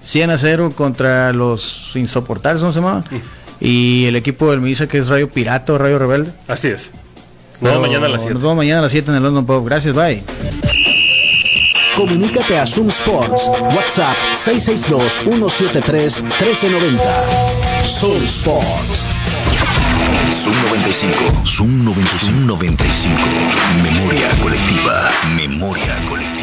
100 0.05 0.31
a 0.31 0.39
0 0.39 0.73
contra 0.77 1.33
los 1.33 1.93
insoportables, 1.95 2.61
¿cómo 2.61 2.73
se 2.73 2.81
llama? 2.81 3.05
Y 3.59 4.05
el 4.05 4.17
equipo 4.17 4.51
del 4.51 4.61
Misa 4.61 4.87
que 4.87 4.99
es 4.99 5.09
Radio 5.09 5.31
Pirata 5.31 5.73
o 5.73 5.79
Radio 5.79 5.99
Rebelde. 5.99 6.33
Así 6.47 6.69
es. 6.69 6.91
Nos 7.61 7.73
vemos 7.73 7.89
mañana 7.89 8.07
a 8.07 8.09
las 8.11 8.23
7. 8.23 8.35
Nos 8.35 8.43
vemos 8.43 8.57
mañana 8.57 8.81
a 8.81 8.83
las 8.83 8.93
7 8.93 9.11
en 9.11 9.17
el 9.17 9.23
London 9.23 9.47
Pub. 9.47 9.65
Gracias, 9.65 9.95
bye. 9.95 10.23
Comunícate 11.97 12.59
a 12.59 12.67
Zoom 12.67 12.91
Sports. 12.91 13.47
WhatsApp 13.47 14.17
662-173-1390. 14.33 16.99
Zoom 17.85 18.27
Sports. 18.27 19.09
Zoom 20.43 20.57
95. 20.71 21.47
Zoom 21.47 21.85
95. 22.47 23.11
Memoria 23.83 24.29
colectiva. 24.41 25.09
Memoria 25.37 25.95
colectiva. 26.09 26.34